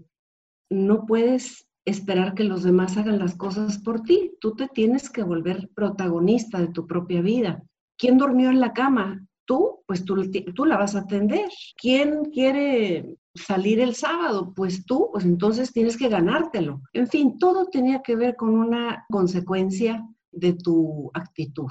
no 0.69 1.05
puedes 1.05 1.67
esperar 1.85 2.33
que 2.33 2.43
los 2.43 2.63
demás 2.63 2.97
hagan 2.97 3.19
las 3.19 3.35
cosas 3.35 3.77
por 3.77 4.01
ti, 4.01 4.33
tú 4.41 4.55
te 4.55 4.67
tienes 4.67 5.09
que 5.09 5.23
volver 5.23 5.69
protagonista 5.73 6.59
de 6.59 6.67
tu 6.67 6.85
propia 6.85 7.21
vida. 7.21 7.63
¿Quién 7.97 8.17
durmió 8.17 8.49
en 8.49 8.59
la 8.59 8.73
cama? 8.73 9.25
Tú, 9.45 9.79
pues 9.87 10.03
tú, 10.03 10.29
tú 10.53 10.65
la 10.65 10.77
vas 10.77 10.95
a 10.95 10.99
atender. 10.99 11.49
¿Quién 11.77 12.25
quiere 12.25 13.17
salir 13.38 13.79
el 13.79 13.96
sábado, 13.96 14.53
pues 14.56 14.86
tú, 14.86 15.10
pues 15.12 15.25
entonces 15.25 15.72
tienes 15.72 15.98
que 15.98 16.10
ganártelo. 16.10 16.82
En 16.94 17.08
fin, 17.08 17.38
todo 17.38 17.67
tenía 17.67 18.01
que 18.01 18.15
ver 18.15 18.36
con 18.36 18.50
una 18.50 19.06
consecuencia 19.10 20.06
de 20.32 20.53
tu 20.53 21.10
actitud. 21.13 21.70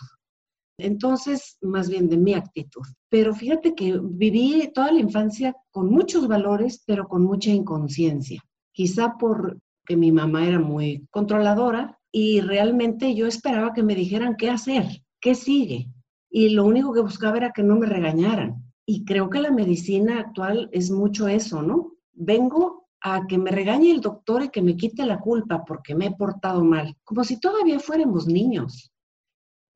Entonces, 0.79 1.57
más 1.63 1.89
bien 1.89 2.09
de 2.09 2.19
mi 2.19 2.35
actitud. 2.35 2.83
Pero 3.09 3.35
fíjate 3.35 3.75
que 3.75 3.99
viví 4.03 4.71
toda 4.75 4.93
la 4.93 5.01
infancia 5.01 5.55
con 5.71 5.91
muchos 5.91 6.29
valores, 6.29 6.83
pero 6.87 7.09
con 7.09 7.23
mucha 7.23 7.51
inconsciencia. 7.51 8.43
Quizá 8.73 9.17
porque 9.19 9.97
mi 9.97 10.13
mamá 10.13 10.47
era 10.47 10.59
muy 10.59 11.07
controladora 11.11 11.99
y 12.13 12.41
realmente 12.41 13.15
yo 13.15 13.27
esperaba 13.27 13.73
que 13.73 13.83
me 13.83 13.95
dijeran 13.95 14.37
qué 14.37 14.51
hacer, 14.51 15.03
qué 15.21 15.35
sigue. 15.35 15.91
Y 16.31 16.51
lo 16.51 16.65
único 16.65 16.93
que 16.93 17.01
buscaba 17.01 17.39
era 17.39 17.53
que 17.53 17.63
no 17.63 17.77
me 17.77 17.87
regañaran. 17.87 18.66
Y 18.87 19.05
creo 19.05 19.29
que 19.29 19.41
la 19.41 19.51
medicina 19.51 20.21
actual 20.21 20.71
es 20.73 20.91
mucho 20.91 21.27
eso, 21.27 21.61
¿no? 21.61 21.95
Vengo 22.13 22.87
a 23.01 23.27
que 23.27 23.37
me 23.37 23.51
regañe 23.51 23.91
el 23.91 24.01
doctor 24.01 24.45
y 24.45 24.49
que 24.49 24.63
me 24.63 24.77
quite 24.77 25.05
la 25.05 25.19
culpa 25.19 25.65
porque 25.65 25.95
me 25.95 26.07
he 26.07 26.11
portado 26.13 26.65
mal, 26.65 26.97
como 27.05 27.25
si 27.25 27.39
todavía 27.41 27.81
fuéramos 27.81 28.27
niños. 28.27 28.93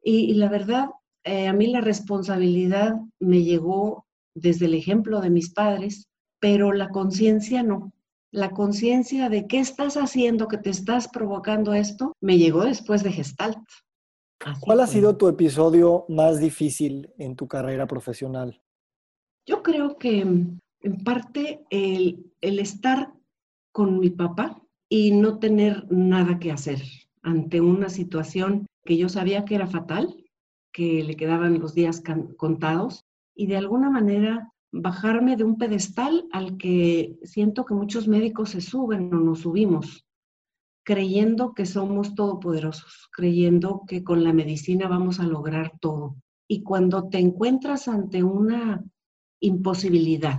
Y, 0.02 0.34
la 0.34 0.48
verdad, 0.48 0.90
eh, 1.24 1.48
a 1.48 1.52
mí 1.52 1.66
la 1.66 1.80
responsabilidad 1.80 2.94
me 3.18 3.42
llegó 3.42 4.06
desde 4.34 4.66
el 4.66 4.74
ejemplo 4.74 5.20
de 5.20 5.30
mis 5.30 5.52
padres, 5.52 6.08
pero 6.38 6.72
la 6.72 6.88
conciencia 6.88 7.62
no. 7.62 7.92
La 8.32 8.50
conciencia 8.50 9.28
de 9.28 9.46
qué 9.48 9.58
estás 9.58 9.96
haciendo, 9.96 10.46
que 10.46 10.56
te 10.56 10.70
estás 10.70 11.08
provocando 11.08 11.74
esto, 11.74 12.14
me 12.20 12.38
llegó 12.38 12.64
después 12.64 13.02
de 13.02 13.12
Gestalt. 13.12 13.58
¿Cuál 14.60 14.80
ha 14.80 14.86
sido 14.86 15.16
tu 15.16 15.28
episodio 15.28 16.06
más 16.08 16.38
difícil 16.38 17.12
en 17.18 17.36
tu 17.36 17.46
carrera 17.46 17.86
profesional? 17.86 18.62
Yo 19.46 19.62
creo 19.62 19.96
que 19.96 20.20
en 20.20 21.04
parte 21.04 21.64
el, 21.70 22.32
estar 22.40 23.12
con 23.72 23.98
mi 23.98 24.10
papá 24.10 24.62
y 24.88 25.12
no 25.12 25.38
tener 25.38 25.90
nada 25.90 26.38
que 26.38 26.52
hacer 26.52 26.82
ante 27.22 27.60
una 27.60 27.88
situación 27.88 28.66
que 28.84 28.96
yo 28.96 29.08
sabía 29.08 29.44
que 29.44 29.54
era 29.54 29.66
fatal, 29.66 30.16
que 30.72 31.04
le 31.04 31.16
quedaban 31.16 31.58
los 31.60 31.74
días 31.74 32.02
contados 32.36 33.04
y 33.34 33.46
de 33.46 33.56
alguna 33.56 33.90
manera 33.90 34.52
bajarme 34.72 35.36
de 35.36 35.44
un 35.44 35.58
pedestal 35.58 36.26
al 36.32 36.56
que 36.56 37.18
siento 37.22 37.64
que 37.64 37.74
muchos 37.74 38.08
médicos 38.08 38.50
se 38.50 38.60
suben 38.60 39.12
o 39.12 39.18
nos 39.18 39.40
subimos, 39.40 40.06
creyendo 40.84 41.54
que 41.54 41.66
somos 41.66 42.14
todopoderosos, 42.14 43.08
creyendo 43.12 43.82
que 43.86 44.02
con 44.04 44.24
la 44.24 44.32
medicina 44.32 44.88
vamos 44.88 45.20
a 45.20 45.24
lograr 45.24 45.72
todo. 45.80 46.16
Y 46.48 46.62
cuando 46.62 47.08
te 47.08 47.18
encuentras 47.18 47.88
ante 47.88 48.22
una 48.22 48.84
imposibilidad, 49.40 50.38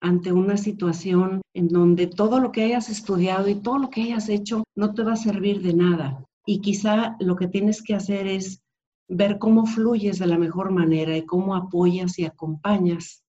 ante 0.00 0.32
una 0.32 0.56
situación 0.56 1.40
en 1.54 1.68
donde 1.68 2.06
todo 2.06 2.40
lo 2.40 2.52
que 2.52 2.62
hayas 2.62 2.88
estudiado 2.88 3.48
y 3.48 3.56
todo 3.56 3.78
lo 3.78 3.90
que 3.90 4.02
hayas 4.02 4.28
hecho 4.28 4.64
no 4.76 4.94
te 4.94 5.02
va 5.02 5.12
a 5.12 5.16
servir 5.16 5.62
de 5.62 5.74
nada. 5.74 6.24
Y 6.46 6.60
quizá 6.60 7.16
lo 7.20 7.36
que 7.36 7.48
tienes 7.48 7.82
que 7.82 7.94
hacer 7.94 8.26
es 8.26 8.62
ver 9.08 9.38
cómo 9.38 9.66
fluyes 9.66 10.18
de 10.18 10.26
la 10.26 10.38
mejor 10.38 10.70
manera 10.70 11.16
y 11.16 11.26
cómo 11.26 11.54
apoyas 11.54 12.18
y 12.18 12.24
acompañas. 12.24 13.24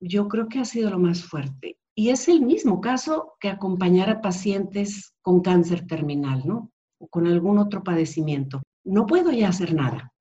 Yo 0.00 0.28
creo 0.28 0.48
que 0.48 0.58
ha 0.58 0.64
sido 0.64 0.90
lo 0.90 0.98
más 0.98 1.22
fuerte. 1.24 1.76
Y 1.94 2.08
es 2.10 2.28
el 2.28 2.40
mismo 2.40 2.80
caso 2.80 3.34
que 3.38 3.48
acompañar 3.48 4.10
a 4.10 4.20
pacientes 4.20 5.14
con 5.22 5.40
cáncer 5.40 5.86
terminal, 5.86 6.42
¿no? 6.46 6.70
O 6.98 7.06
con 7.08 7.26
algún 7.26 7.58
otro 7.58 7.82
padecimiento. 7.82 8.62
No 8.84 9.06
puedo 9.06 9.30
ya 9.30 9.48
hacer 9.48 9.74
nada. 9.74 10.12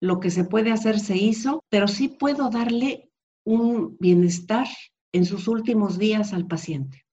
Lo 0.00 0.20
que 0.20 0.30
se 0.30 0.44
puede 0.44 0.70
hacer 0.70 1.00
se 1.00 1.16
hizo, 1.16 1.64
pero 1.70 1.88
sí 1.88 2.08
puedo 2.08 2.50
darle 2.50 3.07
un 3.48 3.96
bienestar 3.98 4.66
en 5.10 5.24
sus 5.24 5.48
últimos 5.48 5.98
días 5.98 6.34
al 6.34 6.46
paciente. 6.46 7.06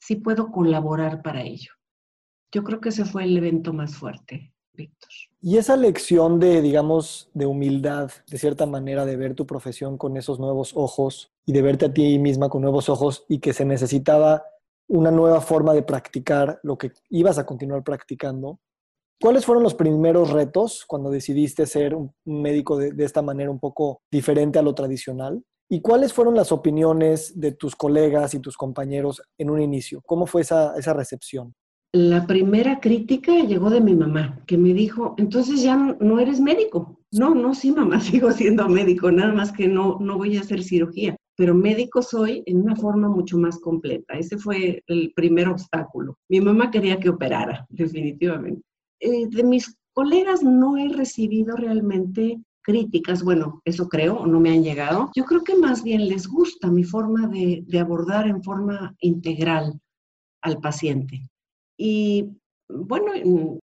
Sí 0.00 0.14
puedo 0.14 0.52
colaborar 0.52 1.22
para 1.22 1.42
ello. 1.42 1.72
Yo 2.52 2.62
creo 2.62 2.80
que 2.80 2.90
ese 2.90 3.04
fue 3.04 3.24
el 3.24 3.36
evento 3.36 3.72
más 3.72 3.96
fuerte, 3.96 4.54
Víctor. 4.74 5.10
Y 5.40 5.56
esa 5.56 5.76
lección 5.76 6.38
de, 6.38 6.62
digamos, 6.62 7.30
de 7.34 7.46
humildad, 7.46 8.12
de 8.28 8.38
cierta 8.38 8.64
manera, 8.64 9.04
de 9.04 9.16
ver 9.16 9.34
tu 9.34 9.44
profesión 9.44 9.98
con 9.98 10.16
esos 10.16 10.38
nuevos 10.38 10.72
ojos 10.76 11.32
y 11.44 11.52
de 11.52 11.62
verte 11.62 11.86
a 11.86 11.92
ti 11.92 12.16
misma 12.20 12.48
con 12.48 12.62
nuevos 12.62 12.88
ojos 12.88 13.24
y 13.28 13.40
que 13.40 13.52
se 13.52 13.64
necesitaba 13.64 14.44
una 14.86 15.10
nueva 15.10 15.40
forma 15.40 15.74
de 15.74 15.82
practicar 15.82 16.60
lo 16.62 16.78
que 16.78 16.92
ibas 17.10 17.38
a 17.38 17.46
continuar 17.46 17.82
practicando. 17.82 18.60
¿Cuáles 19.20 19.44
fueron 19.44 19.64
los 19.64 19.74
primeros 19.74 20.30
retos 20.30 20.84
cuando 20.86 21.10
decidiste 21.10 21.66
ser 21.66 21.96
un 21.96 22.14
médico 22.24 22.76
de, 22.76 22.92
de 22.92 23.04
esta 23.04 23.22
manera 23.22 23.50
un 23.50 23.58
poco 23.58 24.02
diferente 24.12 24.60
a 24.60 24.62
lo 24.62 24.76
tradicional? 24.76 25.42
¿Y 25.72 25.80
cuáles 25.80 26.12
fueron 26.12 26.34
las 26.34 26.52
opiniones 26.52 27.40
de 27.40 27.52
tus 27.52 27.74
colegas 27.74 28.34
y 28.34 28.40
tus 28.40 28.58
compañeros 28.58 29.22
en 29.38 29.48
un 29.48 29.58
inicio? 29.58 30.02
¿Cómo 30.04 30.26
fue 30.26 30.42
esa, 30.42 30.76
esa 30.76 30.92
recepción? 30.92 31.54
La 31.94 32.26
primera 32.26 32.78
crítica 32.78 33.32
llegó 33.38 33.70
de 33.70 33.80
mi 33.80 33.94
mamá, 33.94 34.44
que 34.46 34.58
me 34.58 34.74
dijo, 34.74 35.14
entonces 35.16 35.62
ya 35.62 35.96
no 35.98 36.20
eres 36.20 36.42
médico. 36.42 37.00
No, 37.10 37.34
no, 37.34 37.54
sí, 37.54 37.72
mamá, 37.72 38.00
sigo 38.00 38.32
siendo 38.32 38.68
médico, 38.68 39.10
nada 39.10 39.32
más 39.32 39.50
que 39.50 39.66
no, 39.66 39.96
no 39.98 40.18
voy 40.18 40.36
a 40.36 40.40
hacer 40.40 40.62
cirugía, 40.62 41.16
pero 41.38 41.54
médico 41.54 42.02
soy 42.02 42.42
en 42.44 42.60
una 42.60 42.76
forma 42.76 43.08
mucho 43.08 43.38
más 43.38 43.58
completa. 43.58 44.18
Ese 44.18 44.36
fue 44.36 44.82
el 44.88 45.14
primer 45.16 45.48
obstáculo. 45.48 46.18
Mi 46.28 46.42
mamá 46.42 46.70
quería 46.70 47.00
que 47.00 47.08
operara, 47.08 47.66
definitivamente. 47.70 48.60
Eh, 49.00 49.26
de 49.26 49.42
mis 49.42 49.74
colegas 49.94 50.42
no 50.42 50.76
he 50.76 50.90
recibido 50.90 51.56
realmente 51.56 52.42
críticas, 52.62 53.22
bueno, 53.22 53.60
eso 53.64 53.88
creo, 53.88 54.26
no 54.26 54.40
me 54.40 54.50
han 54.50 54.62
llegado. 54.62 55.10
Yo 55.14 55.24
creo 55.24 55.42
que 55.42 55.56
más 55.56 55.82
bien 55.82 56.08
les 56.08 56.26
gusta 56.26 56.70
mi 56.70 56.84
forma 56.84 57.28
de, 57.28 57.64
abordar 57.78 58.26
en 58.26 58.42
forma 58.42 58.94
integral 59.00 59.80
al 60.42 60.58
paciente. 60.58 61.28
Y 61.76 62.28
bueno, 62.68 63.12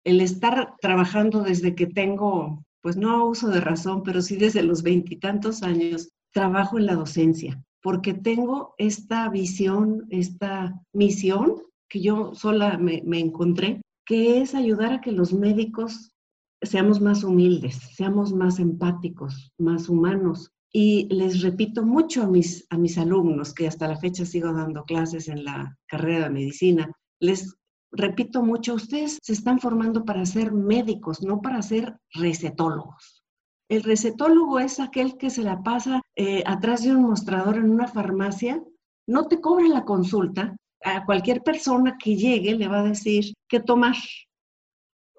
el 0.03 0.21
estar 0.21 0.75
trabajando 0.81 1.41
desde 1.41 1.75
que 1.75 1.88
tengo, 1.88 2.63
pues 2.81 2.98
no 2.98 3.25
uso 3.25 3.50
de 3.50 3.62
razón, 3.62 4.03
pero 4.03 4.21
sí 4.21 4.36
desde 4.36 4.63
los 4.63 4.83
veintitantos 4.83 5.63
años, 5.63 6.10
trabajo 6.33 6.77
en 6.77 6.86
la 6.86 6.95
docencia, 6.95 7.62
porque 7.81 8.13
tengo 8.13 8.74
esta 8.77 9.27
visión, 9.29 10.05
esta 10.10 10.79
misión 10.93 11.55
que 11.89 12.01
yo 12.01 12.33
sola 12.33 12.77
me, 12.77 13.01
me 13.05 13.19
encontré, 13.19 13.81
que 14.05 14.41
es 14.41 14.55
ayudar 14.55 14.93
a 14.93 15.01
que 15.01 15.12
los 15.12 15.33
médicos 15.33 16.11
seamos 16.62 17.01
más 17.01 17.24
humildes, 17.24 17.75
seamos 17.96 18.34
más 18.34 18.60
empáticos, 18.60 19.51
más 19.58 19.89
humanos. 19.89 20.51
Y 20.74 21.13
les 21.13 21.41
repito 21.41 21.84
mucho 21.84 22.24
a 22.24 22.27
mis, 22.27 22.65
a 22.70 22.77
mis 22.77 22.98
alumnos, 22.98 23.53
que 23.53 23.68
hasta 23.68 23.88
la 23.88 23.98
fecha 23.98 24.25
sigo 24.25 24.53
dando 24.53 24.84
clases 24.86 25.27
en 25.27 25.44
la 25.44 25.77
carrera 25.88 26.25
de 26.25 26.30
medicina, 26.30 26.91
les 27.20 27.56
repito 27.91 28.41
mucho, 28.41 28.75
ustedes 28.75 29.20
se 29.22 29.34
están 29.34 29.60
formando 29.60 30.06
para 30.06 30.25
ser 30.25 30.53
médicos, 30.53 31.22
no 31.22 31.41
para 31.41 31.62
ser 31.62 31.98
recetólogos. 32.13 33.22
El 33.70 33.84
recetólogo 33.84 34.60
es 34.60 34.80
aquel 34.80 35.18
que 35.18 35.30
se 35.30 35.44
la 35.44 35.62
pasa 35.62 36.01
eh, 36.15 36.44
atrás 36.46 36.84
de 36.84 36.96
un 36.96 37.03
mostrador 37.03 37.58
en 37.58 37.70
una 37.70 37.88
farmacia, 37.88 38.63
no 39.08 39.27
te 39.27 39.41
cobra 39.41 39.68
la 39.68 39.84
consulta, 39.84 40.56
a 40.84 41.06
cualquier 41.06 41.44
persona 41.44 41.98
que 42.01 42.15
llegue 42.15 42.56
le 42.56 42.68
va 42.68 42.80
a 42.80 42.84
decir 42.84 43.34
qué 43.48 43.60
tomar, 43.60 43.96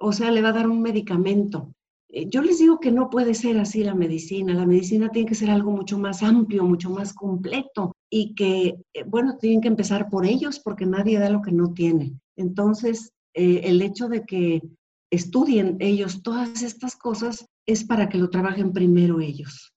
o 0.02 0.12
sea, 0.12 0.30
le 0.30 0.42
va 0.42 0.48
a 0.48 0.52
dar 0.52 0.68
un 0.68 0.82
medicamento. 0.82 1.72
Eh, 2.08 2.28
yo 2.28 2.42
les 2.42 2.58
digo 2.58 2.80
que 2.80 2.90
no 2.90 3.08
puede 3.08 3.34
ser 3.34 3.58
así 3.58 3.84
la 3.84 3.94
medicina. 3.94 4.52
La 4.52 4.66
medicina 4.66 5.10
tiene 5.10 5.28
que 5.28 5.34
ser 5.34 5.50
algo 5.50 5.70
mucho 5.70 5.98
más 5.98 6.22
amplio, 6.22 6.64
mucho 6.64 6.90
más 6.90 7.14
completo 7.14 7.92
y 8.10 8.34
que, 8.34 8.76
eh, 8.92 9.04
bueno, 9.06 9.38
tienen 9.38 9.60
que 9.60 9.68
empezar 9.68 10.10
por 10.10 10.26
ellos 10.26 10.58
porque 10.58 10.86
nadie 10.86 11.18
da 11.18 11.30
lo 11.30 11.40
que 11.40 11.52
no 11.52 11.72
tiene. 11.72 12.18
Entonces, 12.36 13.12
eh, 13.34 13.62
el 13.64 13.80
hecho 13.80 14.08
de 14.08 14.24
que 14.24 14.62
estudien 15.10 15.76
ellos 15.78 16.22
todas 16.22 16.62
estas 16.62 16.96
cosas 16.96 17.46
es 17.66 17.84
para 17.84 18.08
que 18.08 18.18
lo 18.18 18.28
trabajen 18.28 18.72
primero 18.72 19.20
ellos. 19.20 19.72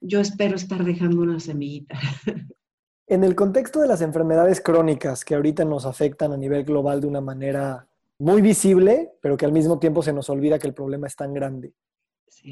Yo 0.00 0.20
espero 0.20 0.56
estar 0.56 0.84
dejando 0.84 1.22
una 1.22 1.38
semillita. 1.38 1.98
En 3.08 3.22
el 3.22 3.36
contexto 3.36 3.80
de 3.80 3.86
las 3.86 4.00
enfermedades 4.00 4.60
crónicas 4.60 5.24
que 5.24 5.36
ahorita 5.36 5.64
nos 5.64 5.86
afectan 5.86 6.32
a 6.32 6.36
nivel 6.36 6.64
global 6.64 7.00
de 7.00 7.06
una 7.06 7.20
manera 7.20 7.86
muy 8.18 8.42
visible, 8.42 9.12
pero 9.20 9.36
que 9.36 9.44
al 9.44 9.52
mismo 9.52 9.78
tiempo 9.78 10.02
se 10.02 10.12
nos 10.12 10.30
olvida 10.30 10.58
que 10.58 10.66
el 10.66 10.74
problema 10.74 11.06
es 11.06 11.16
tan 11.16 11.34
grande. 11.34 11.74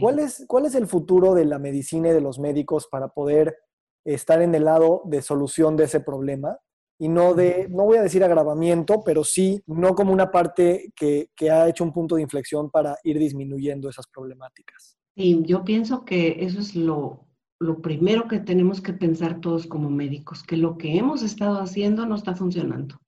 ¿Cuál, 0.00 0.18
es, 0.18 0.44
¿Cuál 0.46 0.66
es 0.66 0.74
el 0.74 0.86
futuro 0.86 1.34
de 1.34 1.44
la 1.44 1.58
medicina 1.58 2.08
y 2.08 2.12
de 2.12 2.20
los 2.20 2.38
médicos 2.38 2.88
para 2.90 3.08
poder 3.08 3.56
estar 4.04 4.42
en 4.42 4.54
el 4.54 4.64
lado 4.64 5.02
de 5.04 5.22
solución 5.22 5.76
de 5.76 5.84
ese 5.84 6.00
problema? 6.00 6.58
Y 6.98 7.08
no 7.08 7.34
de, 7.34 7.68
no 7.68 7.84
voy 7.84 7.98
a 7.98 8.02
decir 8.02 8.22
agravamiento, 8.22 9.02
pero 9.04 9.24
sí, 9.24 9.62
no 9.66 9.94
como 9.94 10.12
una 10.12 10.30
parte 10.30 10.92
que, 10.94 11.30
que 11.34 11.50
ha 11.50 11.68
hecho 11.68 11.84
un 11.84 11.92
punto 11.92 12.16
de 12.16 12.22
inflexión 12.22 12.70
para 12.70 12.96
ir 13.02 13.18
disminuyendo 13.18 13.88
esas 13.88 14.06
problemáticas. 14.06 14.96
Sí, 15.16 15.42
yo 15.44 15.64
pienso 15.64 16.04
que 16.04 16.44
eso 16.44 16.60
es 16.60 16.74
lo, 16.76 17.26
lo 17.60 17.80
primero 17.80 18.28
que 18.28 18.40
tenemos 18.40 18.80
que 18.80 18.92
pensar 18.92 19.40
todos 19.40 19.66
como 19.66 19.90
médicos, 19.90 20.42
que 20.42 20.56
lo 20.56 20.76
que 20.76 20.96
hemos 20.96 21.22
estado 21.22 21.60
haciendo 21.60 22.06
no 22.06 22.14
está 22.14 22.34
funcionando. 22.34 23.00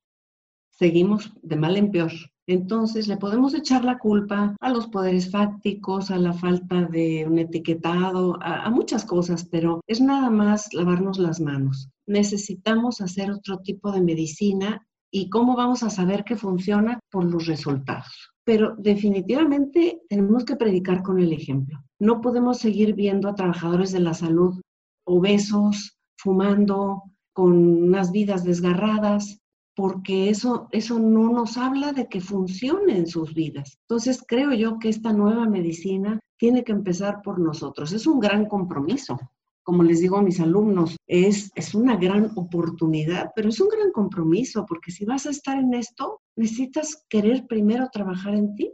Seguimos 0.70 1.32
de 1.42 1.56
mal 1.56 1.76
en 1.76 1.90
peor. 1.90 2.12
Entonces, 2.48 3.08
le 3.08 3.16
podemos 3.16 3.54
echar 3.54 3.84
la 3.84 3.98
culpa 3.98 4.56
a 4.60 4.70
los 4.70 4.86
poderes 4.86 5.30
fácticos, 5.30 6.10
a 6.10 6.18
la 6.18 6.32
falta 6.32 6.82
de 6.82 7.26
un 7.26 7.38
etiquetado, 7.38 8.38
a, 8.40 8.70
muchas 8.70 9.04
cosas, 9.04 9.44
pero 9.50 9.80
es 9.86 10.00
nada 10.00 10.30
más 10.30 10.72
lavarnos 10.72 11.18
las 11.18 11.40
manos. 11.40 11.88
Necesitamos 12.06 13.00
hacer 13.00 13.32
otro 13.32 13.58
tipo 13.58 13.90
de 13.90 14.00
medicina 14.00 14.86
y 15.10 15.28
cómo 15.28 15.56
vamos 15.56 15.82
a 15.82 15.90
saber 15.90 16.24
que 16.24 16.36
funciona 16.36 17.00
por 17.10 17.24
los 17.24 17.46
resultados. 17.46 18.30
Pero 18.44 18.76
definitivamente 18.78 20.02
tenemos 20.08 20.44
que 20.44 20.56
predicar 20.56 21.02
con 21.02 21.18
el 21.18 21.32
ejemplo. 21.32 21.80
No 21.98 22.20
podemos 22.20 22.58
seguir 22.58 22.94
viendo 22.94 23.28
a 23.28 23.34
trabajadores 23.34 23.90
de 23.90 24.00
la 24.00 24.14
salud 24.14 24.60
obesos, 25.06 25.98
fumando, 26.16 27.02
con 27.32 27.52
unas 27.52 28.12
vidas 28.12 28.44
desgarradas, 28.44 29.40
porque 29.76 30.30
eso, 30.30 30.68
eso 30.72 30.98
no 30.98 31.30
nos 31.30 31.58
habla 31.58 31.92
de 31.92 32.08
que 32.08 32.22
funcione 32.22 32.96
en 32.96 33.06
sus 33.06 33.34
vidas. 33.34 33.78
Entonces 33.82 34.24
creo 34.26 34.54
yo 34.54 34.78
que 34.78 34.88
esta 34.88 35.12
nueva 35.12 35.46
medicina 35.46 36.18
tiene 36.38 36.64
que 36.64 36.72
empezar 36.72 37.20
por 37.22 37.38
nosotros. 37.38 37.92
Es 37.92 38.06
un 38.06 38.18
gran 38.18 38.46
compromiso. 38.46 39.18
Como 39.62 39.82
les 39.82 40.00
digo 40.00 40.16
a 40.16 40.22
mis 40.22 40.40
alumnos, 40.40 40.96
es, 41.06 41.50
es 41.54 41.74
una 41.74 41.96
gran 41.96 42.30
oportunidad, 42.36 43.32
pero 43.36 43.50
es 43.50 43.60
un 43.60 43.68
gran 43.68 43.92
compromiso, 43.92 44.64
porque 44.64 44.90
si 44.90 45.04
vas 45.04 45.26
a 45.26 45.30
estar 45.30 45.58
en 45.58 45.74
esto, 45.74 46.22
necesitas 46.36 47.04
querer 47.10 47.46
primero 47.46 47.90
trabajar 47.92 48.34
en 48.34 48.54
ti. 48.54 48.72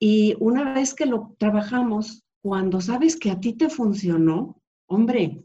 Y 0.00 0.34
una 0.40 0.72
vez 0.72 0.94
que 0.94 1.04
lo 1.04 1.34
trabajamos, 1.38 2.24
cuando 2.40 2.80
sabes 2.80 3.16
que 3.16 3.30
a 3.30 3.38
ti 3.38 3.52
te 3.52 3.68
funcionó, 3.68 4.62
hombre, 4.86 5.44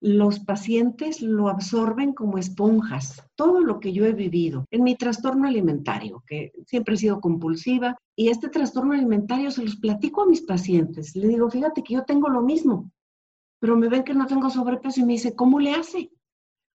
los 0.00 0.40
pacientes 0.40 1.22
lo 1.22 1.48
absorben 1.48 2.12
como 2.12 2.36
esponjas, 2.38 3.22
todo 3.36 3.60
lo 3.60 3.80
que 3.80 3.92
yo 3.92 4.04
he 4.04 4.12
vivido 4.12 4.66
en 4.70 4.82
mi 4.82 4.96
trastorno 4.96 5.48
alimentario, 5.48 6.22
que 6.26 6.52
siempre 6.66 6.94
he 6.94 6.98
sido 6.98 7.20
compulsiva, 7.20 7.96
y 8.14 8.28
este 8.28 8.48
trastorno 8.48 8.92
alimentario 8.92 9.50
se 9.50 9.64
los 9.64 9.76
platico 9.76 10.22
a 10.22 10.26
mis 10.26 10.42
pacientes. 10.42 11.16
Le 11.16 11.28
digo, 11.28 11.48
fíjate 11.50 11.82
que 11.82 11.94
yo 11.94 12.04
tengo 12.04 12.28
lo 12.28 12.42
mismo, 12.42 12.90
pero 13.60 13.76
me 13.76 13.88
ven 13.88 14.04
que 14.04 14.14
no 14.14 14.26
tengo 14.26 14.50
sobrepeso 14.50 15.00
y 15.00 15.04
me 15.04 15.14
dice, 15.14 15.34
¿cómo 15.34 15.58
le 15.58 15.72
hace? 15.72 16.10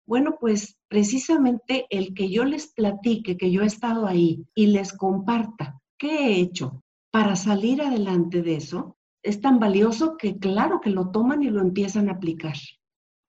Bueno, 0.07 0.37
pues 0.39 0.75
precisamente 0.87 1.85
el 1.91 2.15
que 2.15 2.31
yo 2.31 2.45
les 2.45 2.73
platique 2.73 3.37
que 3.37 3.51
yo 3.51 3.61
he 3.61 3.67
estado 3.67 4.07
ahí 4.07 4.43
y 4.55 4.67
les 4.67 4.91
comparta 4.91 5.79
qué 5.99 6.29
he 6.29 6.39
hecho 6.39 6.83
para 7.11 7.35
salir 7.35 7.83
adelante 7.83 8.41
de 8.41 8.55
eso, 8.55 8.97
es 9.21 9.39
tan 9.39 9.59
valioso 9.59 10.17
que 10.17 10.39
claro 10.39 10.81
que 10.81 10.89
lo 10.89 11.11
toman 11.11 11.43
y 11.43 11.49
lo 11.49 11.61
empiezan 11.61 12.09
a 12.09 12.13
aplicar. 12.13 12.55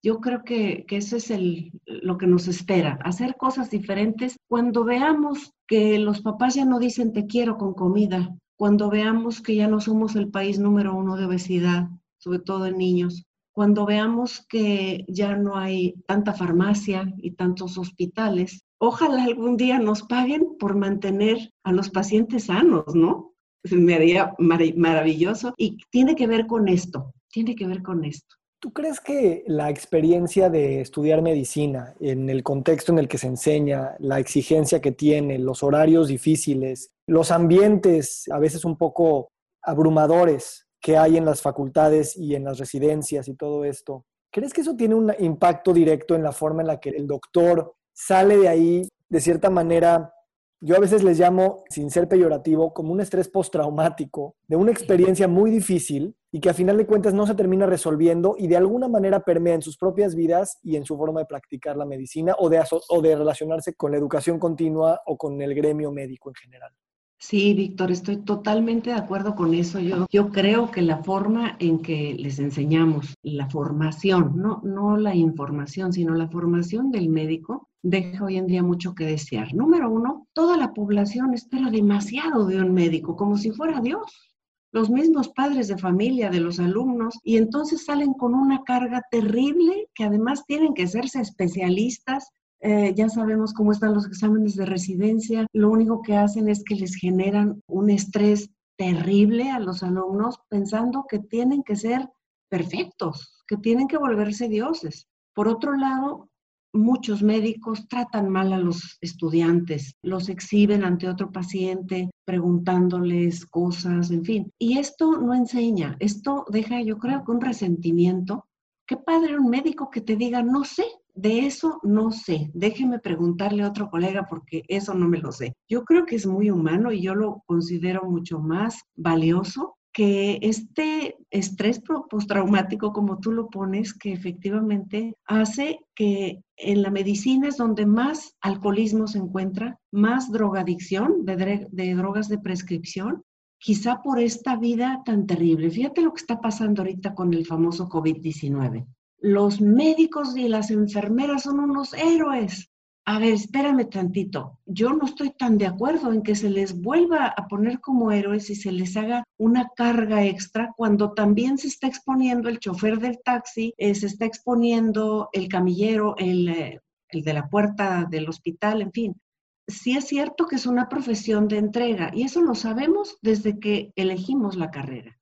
Yo 0.02 0.20
creo 0.20 0.44
que, 0.44 0.86
eso 0.88 1.16
es 1.16 1.30
el, 1.30 1.72
lo 1.84 2.16
que 2.16 2.26
nos 2.26 2.48
espera, 2.48 2.98
hacer 3.04 3.36
cosas 3.36 3.70
diferentes 3.70 4.36
cuando 4.48 4.84
veamos 4.84 5.52
que 5.66 5.98
los 5.98 6.22
papás 6.22 6.54
ya 6.54 6.64
no 6.64 6.78
dicen 6.78 7.12
te 7.12 7.26
quiero 7.26 7.58
con 7.58 7.74
comida, 7.74 8.34
cuando 8.56 8.88
veamos 8.88 9.42
que 9.42 9.56
ya 9.56 9.68
no 9.68 9.80
somos 9.80 10.16
el 10.16 10.30
país 10.30 10.58
número 10.58 10.94
uno 10.94 11.16
de 11.16 11.26
obesidad, 11.26 11.88
sobre 12.18 12.38
todo 12.38 12.66
en 12.66 12.78
niños, 12.78 13.24
cuando 13.52 13.84
veamos 13.84 14.46
que 14.48 15.04
ya 15.08 15.36
no 15.36 15.56
hay 15.56 15.94
tanta 16.06 16.32
farmacia 16.32 17.12
y 17.18 17.32
tantos 17.32 17.76
hospitales, 17.76 18.64
ojalá 18.78 19.24
algún 19.24 19.56
día 19.58 19.78
nos 19.78 20.02
paguen 20.02 20.56
por 20.58 20.76
mantener 20.76 21.52
a 21.62 21.72
los 21.72 21.90
pacientes 21.90 22.44
sanos, 22.44 22.94
¿no? 22.94 23.34
Me 23.70 23.94
haría 23.94 24.34
maravilloso 24.38 25.52
y 25.58 25.76
tiene 25.90 26.14
que 26.14 26.26
ver 26.26 26.46
con 26.46 26.68
esto, 26.68 27.12
tiene 27.28 27.54
que 27.54 27.66
ver 27.66 27.82
con 27.82 28.04
esto. 28.04 28.39
¿Tú 28.60 28.74
crees 28.74 29.00
que 29.00 29.42
la 29.46 29.70
experiencia 29.70 30.50
de 30.50 30.82
estudiar 30.82 31.22
medicina, 31.22 31.94
en 31.98 32.28
el 32.28 32.42
contexto 32.42 32.92
en 32.92 32.98
el 32.98 33.08
que 33.08 33.16
se 33.16 33.26
enseña, 33.26 33.96
la 33.98 34.18
exigencia 34.18 34.82
que 34.82 34.92
tiene, 34.92 35.38
los 35.38 35.62
horarios 35.62 36.08
difíciles, 36.08 36.90
los 37.06 37.30
ambientes 37.30 38.26
a 38.30 38.38
veces 38.38 38.66
un 38.66 38.76
poco 38.76 39.30
abrumadores 39.62 40.66
que 40.78 40.98
hay 40.98 41.16
en 41.16 41.24
las 41.24 41.40
facultades 41.40 42.14
y 42.18 42.34
en 42.34 42.44
las 42.44 42.58
residencias 42.58 43.28
y 43.28 43.34
todo 43.34 43.64
esto, 43.64 44.04
¿crees 44.30 44.52
que 44.52 44.60
eso 44.60 44.76
tiene 44.76 44.94
un 44.94 45.10
impacto 45.18 45.72
directo 45.72 46.14
en 46.14 46.22
la 46.22 46.32
forma 46.32 46.60
en 46.60 46.68
la 46.68 46.80
que 46.80 46.90
el 46.90 47.06
doctor 47.06 47.72
sale 47.94 48.36
de 48.36 48.48
ahí 48.48 48.88
de 49.08 49.20
cierta 49.22 49.48
manera 49.48 50.12
yo 50.60 50.76
a 50.76 50.80
veces 50.80 51.02
les 51.02 51.18
llamo, 51.18 51.64
sin 51.70 51.90
ser 51.90 52.06
peyorativo, 52.06 52.74
como 52.74 52.92
un 52.92 53.00
estrés 53.00 53.28
postraumático 53.28 54.36
de 54.46 54.56
una 54.56 54.70
experiencia 54.70 55.26
muy 55.26 55.50
difícil 55.50 56.14
y 56.30 56.40
que 56.40 56.50
a 56.50 56.54
final 56.54 56.76
de 56.76 56.86
cuentas 56.86 57.14
no 57.14 57.26
se 57.26 57.34
termina 57.34 57.64
resolviendo 57.66 58.34
y 58.38 58.46
de 58.46 58.58
alguna 58.58 58.86
manera 58.86 59.20
permea 59.20 59.54
en 59.54 59.62
sus 59.62 59.78
propias 59.78 60.14
vidas 60.14 60.58
y 60.62 60.76
en 60.76 60.84
su 60.84 60.96
forma 60.98 61.20
de 61.20 61.26
practicar 61.26 61.76
la 61.76 61.86
medicina 61.86 62.34
o 62.38 62.50
de, 62.50 62.62
o 62.88 63.02
de 63.02 63.16
relacionarse 63.16 63.74
con 63.74 63.92
la 63.92 63.98
educación 63.98 64.38
continua 64.38 65.00
o 65.06 65.16
con 65.16 65.40
el 65.40 65.54
gremio 65.54 65.90
médico 65.90 66.28
en 66.28 66.34
general. 66.34 66.72
Sí, 67.18 67.52
Víctor, 67.52 67.90
estoy 67.90 68.18
totalmente 68.18 68.90
de 68.90 68.96
acuerdo 68.96 69.34
con 69.34 69.52
eso. 69.52 69.78
Yo, 69.78 70.06
yo 70.10 70.30
creo 70.30 70.70
que 70.70 70.80
la 70.80 71.02
forma 71.02 71.56
en 71.58 71.80
que 71.80 72.14
les 72.18 72.38
enseñamos 72.38 73.14
la 73.22 73.48
formación, 73.48 74.36
no, 74.36 74.62
no 74.64 74.96
la 74.96 75.14
información, 75.14 75.92
sino 75.92 76.14
la 76.14 76.28
formación 76.28 76.90
del 76.90 77.10
médico, 77.10 77.69
deja 77.82 78.24
hoy 78.24 78.36
en 78.36 78.46
día 78.46 78.62
mucho 78.62 78.94
que 78.94 79.04
desear. 79.04 79.54
Número 79.54 79.90
uno, 79.90 80.26
toda 80.32 80.56
la 80.56 80.72
población 80.72 81.34
espera 81.34 81.70
demasiado 81.70 82.46
de 82.46 82.60
un 82.60 82.72
médico, 82.72 83.16
como 83.16 83.36
si 83.36 83.50
fuera 83.50 83.80
Dios. 83.80 84.34
Los 84.72 84.88
mismos 84.90 85.28
padres 85.28 85.68
de 85.68 85.78
familia 85.78 86.30
de 86.30 86.40
los 86.40 86.60
alumnos 86.60 87.18
y 87.24 87.36
entonces 87.36 87.84
salen 87.84 88.12
con 88.14 88.34
una 88.34 88.62
carga 88.62 89.02
terrible 89.10 89.88
que 89.94 90.04
además 90.04 90.44
tienen 90.46 90.74
que 90.74 90.84
hacerse 90.84 91.20
especialistas 91.20 92.30
eh, 92.62 92.92
ya 92.94 93.08
sabemos 93.08 93.54
cómo 93.54 93.72
están 93.72 93.94
los 93.94 94.06
exámenes 94.06 94.54
de 94.54 94.66
residencia. 94.66 95.46
Lo 95.52 95.70
único 95.70 96.02
que 96.02 96.16
hacen 96.16 96.48
es 96.48 96.62
que 96.62 96.74
les 96.74 96.94
generan 96.94 97.62
un 97.66 97.90
estrés 97.90 98.50
terrible 98.76 99.50
a 99.50 99.58
los 99.58 99.82
alumnos 99.82 100.38
pensando 100.48 101.06
que 101.08 101.18
tienen 101.18 101.62
que 101.62 101.76
ser 101.76 102.08
perfectos, 102.50 103.42
que 103.46 103.56
tienen 103.56 103.88
que 103.88 103.98
volverse 103.98 104.48
dioses. 104.48 105.08
Por 105.34 105.48
otro 105.48 105.74
lado, 105.74 106.29
muchos 106.72 107.22
médicos 107.22 107.88
tratan 107.88 108.28
mal 108.28 108.52
a 108.52 108.58
los 108.58 108.98
estudiantes, 109.00 109.94
los 110.02 110.28
exhiben 110.28 110.84
ante 110.84 111.08
otro 111.08 111.30
paciente 111.32 112.10
preguntándoles 112.24 113.46
cosas, 113.46 114.10
en 114.10 114.24
fin. 114.24 114.52
Y 114.58 114.78
esto 114.78 115.20
no 115.20 115.34
enseña, 115.34 115.96
esto 116.00 116.44
deja 116.50 116.80
yo 116.82 116.98
creo 116.98 117.24
que 117.24 117.32
un 117.32 117.40
resentimiento. 117.40 118.46
Qué 118.86 118.96
padre 118.96 119.38
un 119.38 119.48
médico 119.48 119.90
que 119.90 120.00
te 120.00 120.16
diga, 120.16 120.42
no 120.42 120.64
sé, 120.64 120.84
de 121.14 121.46
eso 121.46 121.80
no 121.82 122.10
sé. 122.10 122.50
Déjeme 122.54 122.98
preguntarle 122.98 123.62
a 123.62 123.68
otro 123.68 123.90
colega 123.90 124.26
porque 124.28 124.62
eso 124.68 124.94
no 124.94 125.08
me 125.08 125.18
lo 125.18 125.32
sé. 125.32 125.54
Yo 125.68 125.84
creo 125.84 126.06
que 126.06 126.16
es 126.16 126.26
muy 126.26 126.50
humano 126.50 126.92
y 126.92 127.02
yo 127.02 127.14
lo 127.14 127.42
considero 127.46 128.04
mucho 128.04 128.38
más 128.40 128.80
valioso 128.96 129.76
que 129.92 130.38
este 130.42 131.16
estrés 131.30 131.82
postraumático, 132.08 132.92
como 132.92 133.18
tú 133.18 133.32
lo 133.32 133.48
pones, 133.48 133.92
que 133.92 134.12
efectivamente 134.12 135.16
hace 135.26 135.80
que 135.94 136.42
en 136.56 136.82
la 136.82 136.90
medicina 136.90 137.48
es 137.48 137.56
donde 137.56 137.86
más 137.86 138.36
alcoholismo 138.40 139.06
se 139.08 139.18
encuentra, 139.18 139.78
más 139.90 140.30
drogadicción 140.30 141.24
de, 141.24 141.66
de 141.70 141.94
drogas 141.94 142.28
de 142.28 142.38
prescripción, 142.38 143.24
quizá 143.58 144.00
por 144.02 144.20
esta 144.20 144.56
vida 144.56 145.02
tan 145.04 145.26
terrible. 145.26 145.70
Fíjate 145.70 146.02
lo 146.02 146.12
que 146.12 146.20
está 146.20 146.40
pasando 146.40 146.82
ahorita 146.82 147.14
con 147.14 147.34
el 147.34 147.46
famoso 147.46 147.88
COVID-19 147.88 148.86
los 149.20 149.60
médicos 149.60 150.36
y 150.36 150.48
las 150.48 150.70
enfermeras 150.70 151.42
son 151.42 151.60
unos 151.60 151.92
héroes. 151.94 152.70
A 153.12 153.18
ver, 153.18 153.34
espérame 153.34 153.90
tantito. 153.90 154.60
Yo 154.66 154.90
no 154.90 155.04
estoy 155.04 155.30
tan 155.30 155.58
de 155.58 155.66
acuerdo 155.66 156.12
en 156.12 156.22
que 156.22 156.36
se 156.36 156.48
les 156.48 156.80
vuelva 156.80 157.26
a 157.26 157.48
poner 157.48 157.80
como 157.80 158.12
héroes 158.12 158.50
y 158.50 158.54
se 158.54 158.70
les 158.70 158.96
haga 158.96 159.24
una 159.36 159.68
carga 159.74 160.24
extra 160.24 160.72
cuando 160.76 161.12
también 161.12 161.58
se 161.58 161.66
está 161.66 161.88
exponiendo 161.88 162.48
el 162.48 162.60
chofer 162.60 163.00
del 163.00 163.18
taxi, 163.24 163.74
eh, 163.78 163.96
se 163.96 164.06
está 164.06 164.26
exponiendo 164.26 165.28
el 165.32 165.48
camillero, 165.48 166.14
el, 166.18 166.50
eh, 166.50 166.80
el 167.08 167.24
de 167.24 167.34
la 167.34 167.48
puerta 167.48 168.06
del 168.08 168.28
hospital, 168.28 168.80
en 168.80 168.92
fin. 168.92 169.20
Sí 169.66 169.96
es 169.96 170.06
cierto 170.06 170.46
que 170.46 170.54
es 170.54 170.66
una 170.66 170.88
profesión 170.88 171.48
de 171.48 171.58
entrega 171.58 172.12
y 172.14 172.22
eso 172.22 172.40
lo 172.42 172.54
sabemos 172.54 173.18
desde 173.22 173.58
que 173.58 173.92
elegimos 173.96 174.54
la 174.54 174.70
carrera. 174.70 175.18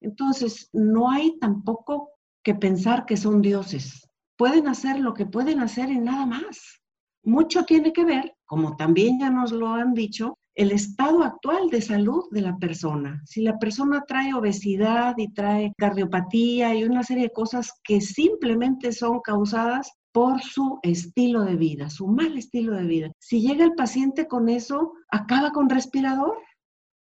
Entonces, 0.00 0.68
no 0.72 1.12
hay 1.12 1.38
tampoco 1.38 2.10
que 2.42 2.56
pensar 2.56 3.06
que 3.06 3.16
son 3.16 3.40
dioses. 3.40 4.08
Pueden 4.36 4.66
hacer 4.66 4.98
lo 4.98 5.14
que 5.14 5.26
pueden 5.26 5.60
hacer 5.60 5.90
y 5.90 6.00
nada 6.00 6.26
más. 6.26 6.80
Mucho 7.22 7.64
tiene 7.64 7.92
que 7.92 8.04
ver, 8.04 8.34
como 8.46 8.76
también 8.76 9.20
ya 9.20 9.30
nos 9.30 9.52
lo 9.52 9.68
han 9.68 9.94
dicho, 9.94 10.38
el 10.54 10.72
estado 10.72 11.22
actual 11.22 11.70
de 11.70 11.80
salud 11.80 12.24
de 12.30 12.42
la 12.42 12.56
persona. 12.56 13.22
Si 13.24 13.42
la 13.42 13.58
persona 13.58 14.04
trae 14.06 14.34
obesidad 14.34 15.14
y 15.16 15.32
trae 15.32 15.72
cardiopatía 15.76 16.74
y 16.74 16.84
una 16.84 17.02
serie 17.02 17.24
de 17.24 17.32
cosas 17.32 17.72
que 17.84 18.00
simplemente 18.00 18.92
son 18.92 19.20
causadas 19.20 19.92
por 20.12 20.42
su 20.42 20.80
estilo 20.82 21.44
de 21.44 21.56
vida, 21.56 21.88
su 21.88 22.08
mal 22.08 22.36
estilo 22.36 22.74
de 22.74 22.84
vida. 22.84 23.12
Si 23.18 23.40
llega 23.40 23.64
el 23.64 23.74
paciente 23.74 24.26
con 24.26 24.48
eso, 24.48 24.92
acaba 25.10 25.52
con 25.52 25.70
respirador, 25.70 26.36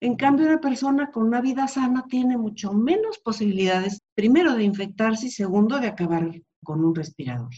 en 0.03 0.17
cambio, 0.17 0.47
una 0.47 0.61
persona 0.61 1.13
con 1.13 1.29
una 1.29 1.41
vida 1.41 1.69
sana 1.69 2.05
tiene 2.09 2.37
mucho 2.37 2.73
menos 2.73 3.21
posibilidades, 3.21 4.01
primero, 4.17 4.57
de 4.57 4.65
infectarse 4.65 5.27
y 5.27 5.31
segundo, 5.31 5.79
de 5.79 5.87
acabar 5.87 6.29
con 6.65 6.85
un 6.85 6.93
respirador. 6.93 7.51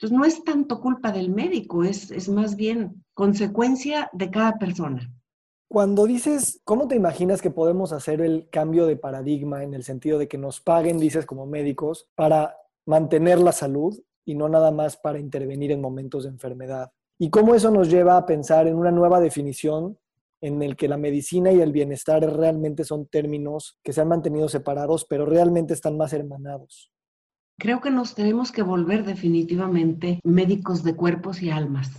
Entonces, 0.00 0.16
no 0.16 0.24
es 0.24 0.44
tanto 0.44 0.80
culpa 0.80 1.10
del 1.10 1.30
médico, 1.30 1.82
es, 1.82 2.12
es 2.12 2.28
más 2.28 2.54
bien 2.54 3.04
consecuencia 3.14 4.08
de 4.12 4.30
cada 4.30 4.56
persona. 4.56 5.12
Cuando 5.66 6.06
dices, 6.06 6.60
¿cómo 6.64 6.86
te 6.86 6.94
imaginas 6.94 7.42
que 7.42 7.50
podemos 7.50 7.92
hacer 7.92 8.20
el 8.20 8.48
cambio 8.48 8.86
de 8.86 8.96
paradigma 8.96 9.64
en 9.64 9.74
el 9.74 9.82
sentido 9.82 10.18
de 10.18 10.28
que 10.28 10.38
nos 10.38 10.60
paguen, 10.60 11.00
dices, 11.00 11.26
como 11.26 11.46
médicos, 11.46 12.08
para 12.14 12.56
mantener 12.86 13.40
la 13.40 13.50
salud 13.50 13.98
y 14.24 14.36
no 14.36 14.48
nada 14.48 14.70
más 14.70 14.96
para 14.96 15.18
intervenir 15.18 15.72
en 15.72 15.80
momentos 15.80 16.22
de 16.22 16.30
enfermedad? 16.30 16.92
¿Y 17.18 17.28
cómo 17.30 17.56
eso 17.56 17.72
nos 17.72 17.90
lleva 17.90 18.16
a 18.16 18.24
pensar 18.24 18.68
en 18.68 18.76
una 18.76 18.92
nueva 18.92 19.18
definición 19.18 19.98
en 20.40 20.62
el 20.62 20.76
que 20.76 20.86
la 20.86 20.96
medicina 20.96 21.50
y 21.50 21.60
el 21.60 21.72
bienestar 21.72 22.22
realmente 22.22 22.84
son 22.84 23.06
términos 23.06 23.80
que 23.82 23.92
se 23.92 24.00
han 24.00 24.08
mantenido 24.08 24.48
separados, 24.48 25.04
pero 25.04 25.26
realmente 25.26 25.74
están 25.74 25.96
más 25.96 26.12
hermanados. 26.12 26.92
Creo 27.60 27.80
que 27.80 27.90
nos 27.90 28.14
tenemos 28.14 28.52
que 28.52 28.62
volver 28.62 29.04
definitivamente 29.04 30.20
médicos 30.22 30.84
de 30.84 30.94
cuerpos 30.94 31.42
y 31.42 31.50
almas. 31.50 31.90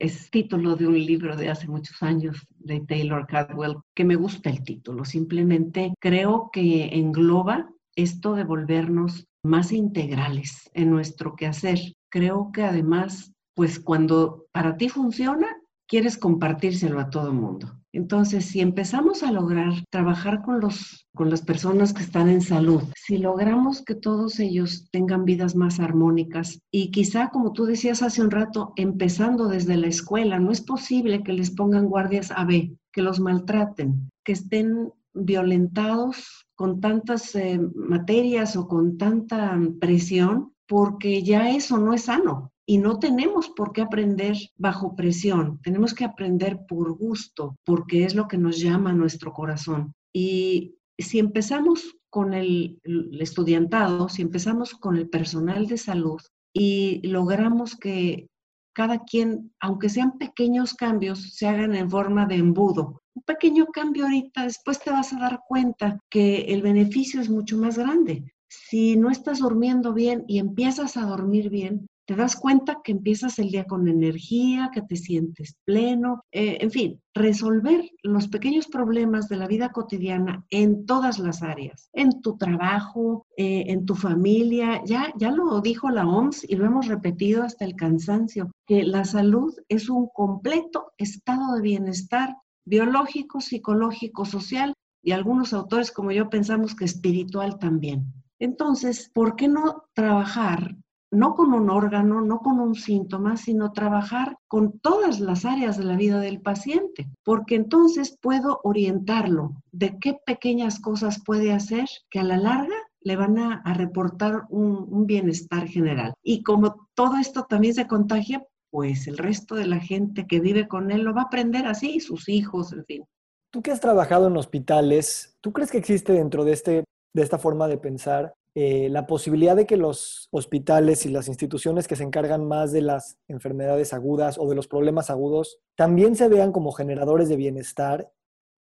Es 0.00 0.28
título 0.28 0.74
de 0.74 0.88
un 0.88 0.98
libro 0.98 1.36
de 1.36 1.50
hace 1.50 1.68
muchos 1.68 2.02
años 2.02 2.44
de 2.58 2.80
Taylor 2.80 3.24
Cadwell, 3.28 3.76
que 3.94 4.04
me 4.04 4.16
gusta 4.16 4.50
el 4.50 4.64
título. 4.64 5.04
Simplemente 5.04 5.94
creo 6.00 6.50
que 6.52 6.86
engloba 6.86 7.70
esto 7.94 8.34
de 8.34 8.42
volvernos 8.42 9.24
más 9.44 9.70
integrales 9.70 10.68
en 10.74 10.90
nuestro 10.90 11.36
quehacer. 11.36 11.78
Creo 12.10 12.50
que 12.52 12.64
además, 12.64 13.32
pues 13.54 13.78
cuando 13.78 14.46
para 14.50 14.76
ti 14.76 14.88
funciona, 14.88 15.46
quieres 15.86 16.18
compartírselo 16.18 16.98
a 16.98 17.10
todo 17.10 17.28
el 17.28 17.34
mundo 17.34 17.83
Entonces, 17.94 18.46
si 18.46 18.60
empezamos 18.60 19.22
a 19.22 19.30
lograr 19.30 19.72
trabajar 19.88 20.42
con, 20.42 20.60
los, 20.60 21.06
con 21.14 21.30
las 21.30 21.42
personas 21.42 21.92
que 21.92 22.02
están 22.02 22.28
en 22.28 22.42
salud, 22.42 22.82
si 22.96 23.18
logramos 23.18 23.82
que 23.82 23.94
todos 23.94 24.40
ellos 24.40 24.88
tengan 24.90 25.24
vidas 25.24 25.54
más 25.54 25.78
armónicas 25.78 26.58
y 26.72 26.90
quizá, 26.90 27.28
como 27.30 27.52
tú 27.52 27.66
decías 27.66 28.02
hace 28.02 28.20
un 28.20 28.32
rato, 28.32 28.72
empezando 28.74 29.46
desde 29.46 29.76
la 29.76 29.86
escuela, 29.86 30.40
no 30.40 30.50
es 30.50 30.60
posible 30.60 31.22
que 31.22 31.34
les 31.34 31.52
pongan 31.52 31.86
guardias 31.86 32.32
AB, 32.32 32.76
que 32.92 33.02
los 33.02 33.20
maltraten, 33.20 34.10
que 34.24 34.32
estén 34.32 34.90
violentados 35.12 36.48
con 36.56 36.80
tantas 36.80 37.32
eh, 37.36 37.60
materias 37.76 38.56
o 38.56 38.66
con 38.66 38.98
tanta 38.98 39.56
presión, 39.80 40.52
porque 40.66 41.22
ya 41.22 41.50
eso 41.50 41.78
no 41.78 41.94
es 41.94 42.06
sano. 42.06 42.50
Y 42.66 42.78
no 42.78 42.98
tenemos 42.98 43.50
por 43.50 43.72
qué 43.72 43.82
aprender 43.82 44.36
bajo 44.56 44.96
presión, 44.96 45.60
tenemos 45.62 45.92
que 45.92 46.04
aprender 46.04 46.60
por 46.66 46.96
gusto, 46.96 47.56
porque 47.64 48.04
es 48.04 48.14
lo 48.14 48.26
que 48.26 48.38
nos 48.38 48.58
llama 48.58 48.92
nuestro 48.92 49.32
corazón. 49.32 49.92
Y 50.14 50.76
si 50.96 51.18
empezamos 51.18 51.96
con 52.08 52.32
el 52.32 52.80
estudiantado, 53.20 54.08
si 54.08 54.22
empezamos 54.22 54.72
con 54.72 54.96
el 54.96 55.08
personal 55.08 55.66
de 55.66 55.76
salud 55.76 56.20
y 56.52 57.06
logramos 57.06 57.76
que 57.76 58.28
cada 58.72 59.00
quien, 59.04 59.52
aunque 59.60 59.88
sean 59.88 60.18
pequeños 60.18 60.74
cambios, 60.74 61.34
se 61.34 61.46
hagan 61.46 61.74
en 61.74 61.90
forma 61.90 62.26
de 62.26 62.36
embudo. 62.36 63.02
Un 63.14 63.22
pequeño 63.22 63.66
cambio 63.66 64.04
ahorita, 64.04 64.44
después 64.44 64.80
te 64.80 64.90
vas 64.90 65.12
a 65.12 65.18
dar 65.18 65.40
cuenta 65.46 66.00
que 66.10 66.42
el 66.42 66.62
beneficio 66.62 67.20
es 67.20 67.30
mucho 67.30 67.56
más 67.56 67.78
grande. 67.78 68.32
Si 68.48 68.96
no 68.96 69.10
estás 69.10 69.38
durmiendo 69.38 69.92
bien 69.92 70.24
y 70.26 70.38
empiezas 70.38 70.96
a 70.96 71.06
dormir 71.06 71.50
bien, 71.50 71.86
te 72.06 72.16
das 72.16 72.36
cuenta 72.36 72.80
que 72.84 72.92
empiezas 72.92 73.38
el 73.38 73.50
día 73.50 73.64
con 73.64 73.88
energía, 73.88 74.70
que 74.72 74.82
te 74.82 74.96
sientes 74.96 75.56
pleno, 75.64 76.24
eh, 76.32 76.58
en 76.60 76.70
fin, 76.70 77.00
resolver 77.14 77.88
los 78.02 78.28
pequeños 78.28 78.66
problemas 78.66 79.28
de 79.28 79.36
la 79.36 79.46
vida 79.46 79.70
cotidiana 79.72 80.44
en 80.50 80.84
todas 80.84 81.18
las 81.18 81.42
áreas, 81.42 81.88
en 81.92 82.20
tu 82.20 82.36
trabajo, 82.36 83.26
eh, 83.36 83.64
en 83.68 83.86
tu 83.86 83.94
familia. 83.94 84.82
Ya, 84.84 85.12
ya 85.16 85.30
lo 85.30 85.60
dijo 85.60 85.90
la 85.90 86.06
OMS 86.06 86.44
y 86.48 86.56
lo 86.56 86.66
hemos 86.66 86.88
repetido 86.88 87.42
hasta 87.42 87.64
el 87.64 87.76
cansancio, 87.76 88.50
que 88.66 88.82
la 88.82 89.04
salud 89.04 89.54
es 89.68 89.88
un 89.88 90.08
completo 90.12 90.92
estado 90.98 91.54
de 91.54 91.62
bienestar 91.62 92.36
biológico, 92.66 93.40
psicológico, 93.40 94.24
social 94.24 94.74
y 95.02 95.12
algunos 95.12 95.52
autores 95.52 95.90
como 95.90 96.12
yo 96.12 96.30
pensamos 96.30 96.74
que 96.74 96.84
espiritual 96.84 97.58
también. 97.58 98.12
Entonces, 98.38 99.10
¿por 99.14 99.36
qué 99.36 99.48
no 99.48 99.84
trabajar 99.94 100.76
no 101.14 101.34
con 101.34 101.54
un 101.54 101.70
órgano, 101.70 102.20
no 102.20 102.40
con 102.40 102.60
un 102.60 102.74
síntoma, 102.74 103.36
sino 103.36 103.72
trabajar 103.72 104.36
con 104.48 104.78
todas 104.80 105.20
las 105.20 105.44
áreas 105.44 105.78
de 105.78 105.84
la 105.84 105.96
vida 105.96 106.20
del 106.20 106.40
paciente, 106.40 107.08
porque 107.22 107.54
entonces 107.54 108.18
puedo 108.20 108.60
orientarlo 108.64 109.52
de 109.72 109.98
qué 109.98 110.18
pequeñas 110.26 110.80
cosas 110.80 111.22
puede 111.24 111.52
hacer 111.52 111.86
que 112.10 112.20
a 112.20 112.24
la 112.24 112.36
larga 112.36 112.76
le 113.00 113.16
van 113.16 113.38
a, 113.38 113.62
reportar 113.74 114.44
un, 114.48 114.86
un 114.90 115.06
bienestar 115.06 115.68
general. 115.68 116.14
Y 116.22 116.42
como 116.42 116.88
todo 116.94 117.16
esto 117.18 117.44
también 117.44 117.74
se 117.74 117.86
contagia, 117.86 118.42
pues 118.70 119.06
el 119.06 119.18
resto 119.18 119.54
de 119.54 119.66
la 119.66 119.78
gente 119.78 120.26
que 120.26 120.40
vive 120.40 120.66
con 120.66 120.90
él 120.90 121.02
lo 121.02 121.14
va 121.14 121.22
a 121.22 121.24
aprender 121.26 121.66
así, 121.66 122.00
sus 122.00 122.28
hijos, 122.28 122.72
en 122.72 122.84
fin. 122.86 123.04
Tú 123.50 123.62
que 123.62 123.70
has 123.70 123.80
trabajado 123.80 124.26
en 124.26 124.36
hospitales, 124.36 125.36
¿tú 125.40 125.52
crees 125.52 125.70
que 125.70 125.78
existe 125.78 126.12
dentro 126.12 126.44
de, 126.44 126.52
este, 126.52 126.84
de 127.14 127.22
esta 127.22 127.38
forma 127.38 127.68
de 127.68 127.78
pensar 127.78 128.34
eh, 128.54 128.88
la 128.88 129.06
posibilidad 129.06 129.56
de 129.56 129.66
que 129.66 129.76
los 129.76 130.28
hospitales 130.30 131.06
y 131.06 131.08
las 131.08 131.28
instituciones 131.28 131.88
que 131.88 131.96
se 131.96 132.04
encargan 132.04 132.46
más 132.46 132.70
de 132.70 132.82
las 132.82 133.18
enfermedades 133.26 133.92
agudas 133.92 134.38
o 134.38 134.48
de 134.48 134.54
los 134.54 134.68
problemas 134.68 135.10
agudos 135.10 135.58
también 135.76 136.14
se 136.14 136.28
vean 136.28 136.52
como 136.52 136.72
generadores 136.72 137.28
de 137.28 137.36
bienestar 137.36 138.12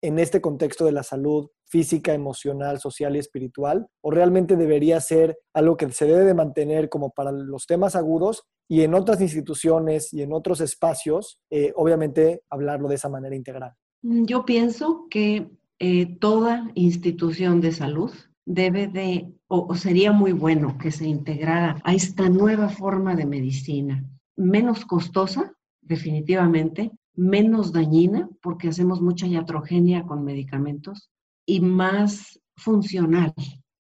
en 0.03 0.19
este 0.19 0.41
contexto 0.41 0.85
de 0.85 0.93
la 0.93 1.03
salud 1.03 1.51
física, 1.67 2.13
emocional, 2.13 2.81
social 2.81 3.17
y 3.17 3.19
espiritual? 3.19 3.87
¿O 4.03 4.11
realmente 4.11 4.57
debería 4.57 5.01
ser 5.01 5.39
algo 5.55 5.77
que 5.77 5.91
se 5.91 6.07
debe 6.07 6.25
de 6.25 6.35
mantener 6.35 6.89
como 6.89 7.11
para 7.11 7.33
los 7.33 7.67
temas 7.67 7.97
agudos 7.97 8.45
y 8.69 8.83
en 8.83 8.95
otras 8.95 9.21
instituciones 9.21 10.13
y 10.13 10.23
en 10.23 10.33
otros 10.33 10.61
espacios, 10.61 11.39
eh, 11.51 11.73
obviamente, 11.77 12.43
hablarlo 12.51 12.89
de 12.89 12.97
esa 12.97 13.09
manera 13.09 13.37
integral? 13.37 13.73
Yo 14.03 14.45
pienso 14.45 15.07
que 15.09 15.51
eh, 15.79 16.19
toda 16.19 16.71
institución 16.75 17.61
de 17.61 17.73
salud 17.73 18.13
debe 18.45 18.89
de, 18.89 19.33
o, 19.49 19.75
sería 19.75 20.13
muy 20.13 20.33
bueno 20.33 20.79
que 20.79 20.91
se 20.91 21.07
integrara 21.07 21.81
a 21.85 21.95
esta 21.95 22.29
nueva 22.29 22.69
forma 22.69 23.15
de 23.15 23.27
medicina, 23.27 24.05
menos 24.37 24.85
costosa, 24.85 25.53
definitivamente, 25.81 26.91
menos 27.15 27.73
dañina, 27.73 28.29
porque 28.41 28.69
hacemos 28.69 29.01
mucha 29.01 29.27
iatrogenia 29.27 30.05
con 30.05 30.25
medicamentos, 30.25 31.11
y 31.47 31.61
más 31.61 32.41
funcional. 32.57 33.35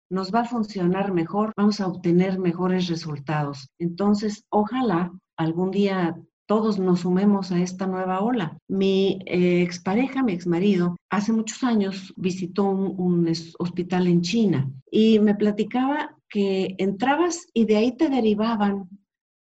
Nos 0.10 0.34
va 0.34 0.41
a 0.41 0.45
funcionar 0.45 1.13
mejor, 1.13 1.54
vamos 1.56 1.80
a 1.80 1.88
obtener 1.88 2.38
mejores 2.38 2.88
resultados. 2.88 3.69
Entonces, 3.80 4.43
ojalá 4.50 5.12
algún 5.38 5.71
día 5.71 6.17
todos 6.52 6.80
nos 6.80 7.00
sumemos 7.00 7.50
a 7.54 7.62
esta 7.62 7.88
nueva 7.88 8.20
ola. 8.20 8.58
Mi 8.68 9.20
eh, 9.26 9.62
expareja, 9.62 10.22
mi 10.22 10.34
exmarido, 10.34 10.98
hace 11.10 11.32
muchos 11.32 11.64
años 11.64 12.14
visitó 12.18 12.66
un, 12.66 13.26
hospital 13.58 14.08
en 14.08 14.22
China 14.22 14.70
y 14.92 15.20
me 15.20 15.34
platicaba 15.34 16.18
que 16.28 16.76
entrabas 16.78 17.48
y 17.54 17.64
de 17.64 17.78
ahí 17.78 17.96
te 17.96 18.10
derivaban 18.10 18.90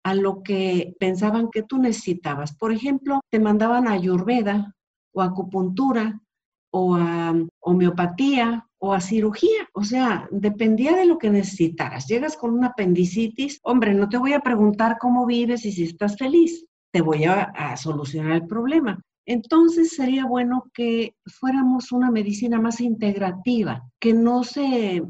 a 0.04 0.14
lo 0.14 0.44
que 0.44 0.94
pensaban 1.00 1.48
que 1.50 1.64
tú 1.64 1.78
necesitabas. 1.78 2.56
Por 2.56 2.70
ejemplo, 2.70 3.18
te 3.28 3.40
mandaban 3.40 3.88
a 3.88 3.94
ayurveda 3.94 4.76
o 5.12 5.20
acupuntura 5.20 6.20
o 6.72 6.94
a 6.94 7.34
homeopatía 7.58 8.68
o 8.78 8.92
a 8.92 9.00
cirugía. 9.00 9.68
O 9.72 9.82
sea, 9.82 10.28
dependía 10.30 10.94
de 10.94 11.06
lo 11.06 11.18
que 11.18 11.30
necesitaras. 11.30 12.06
Llegas 12.06 12.36
con 12.36 12.54
una 12.54 12.68
apendicitis, 12.68 13.58
hombre, 13.64 13.94
no 13.94 14.08
te 14.08 14.16
voy 14.16 14.32
a 14.32 14.38
preguntar 14.38 14.96
cómo 15.00 15.26
vives 15.26 15.64
y 15.64 15.72
si 15.72 15.82
estás 15.82 16.16
feliz 16.16 16.69
te 16.92 17.00
voy 17.00 17.24
a, 17.24 17.76
solucionar 17.76 18.32
el 18.32 18.46
problema. 18.46 19.00
Entonces 19.26 19.94
sería 19.94 20.24
bueno 20.24 20.64
que 20.74 21.14
fuéramos 21.26 21.92
una 21.92 22.10
medicina 22.10 22.60
más 22.60 22.80
integrativa, 22.80 23.88
que 24.00 24.12
no 24.12 24.44
se 24.44 25.02